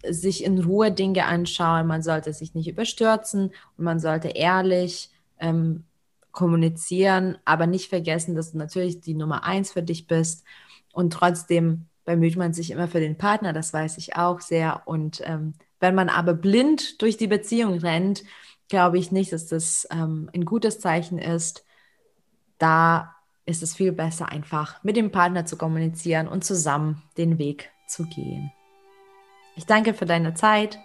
sich 0.08 0.44
in 0.44 0.58
Ruhe 0.58 0.92
Dinge 0.92 1.24
anschauen, 1.26 1.86
man 1.86 2.02
sollte 2.02 2.32
sich 2.32 2.54
nicht 2.54 2.68
überstürzen 2.68 3.50
und 3.76 3.84
man 3.84 4.00
sollte 4.00 4.28
ehrlich 4.28 5.10
ähm, 5.38 5.84
kommunizieren, 6.32 7.38
aber 7.44 7.66
nicht 7.66 7.88
vergessen, 7.88 8.36
dass 8.36 8.52
du 8.52 8.58
natürlich 8.58 9.00
die 9.00 9.14
Nummer 9.14 9.44
eins 9.44 9.72
für 9.72 9.82
dich 9.82 10.06
bist. 10.06 10.44
Und 10.92 11.12
trotzdem 11.12 11.86
bemüht 12.04 12.36
man 12.36 12.52
sich 12.52 12.70
immer 12.70 12.88
für 12.88 13.00
den 13.00 13.18
Partner, 13.18 13.52
das 13.52 13.72
weiß 13.72 13.98
ich 13.98 14.16
auch 14.16 14.40
sehr. 14.40 14.82
Und 14.86 15.20
ähm, 15.24 15.54
wenn 15.80 15.94
man 15.94 16.08
aber 16.08 16.34
blind 16.34 17.00
durch 17.02 17.16
die 17.16 17.26
Beziehung 17.26 17.78
rennt, 17.78 18.24
glaube 18.68 18.98
ich 18.98 19.12
nicht, 19.12 19.32
dass 19.32 19.46
das 19.46 19.86
ähm, 19.90 20.30
ein 20.34 20.44
gutes 20.44 20.80
Zeichen 20.80 21.18
ist. 21.18 21.64
Da 22.58 23.14
ist 23.46 23.62
es 23.62 23.74
viel 23.74 23.92
besser, 23.92 24.30
einfach 24.30 24.82
mit 24.84 24.96
dem 24.96 25.10
Partner 25.10 25.46
zu 25.46 25.56
kommunizieren 25.56 26.28
und 26.28 26.44
zusammen 26.44 27.02
den 27.16 27.38
Weg 27.38 27.70
zu 27.86 28.04
gehen. 28.04 28.52
Ich 29.56 29.64
danke 29.66 29.94
für 29.94 30.06
deine 30.06 30.34
Zeit, 30.34 30.78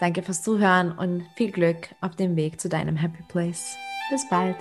danke 0.00 0.22
fürs 0.22 0.42
Zuhören 0.42 0.92
und 0.92 1.26
viel 1.36 1.50
Glück 1.50 1.94
auf 2.00 2.14
dem 2.16 2.36
Weg 2.36 2.60
zu 2.60 2.68
deinem 2.68 2.96
Happy 2.96 3.22
Place. 3.28 3.76
Bis 4.10 4.28
bald. 4.28 4.56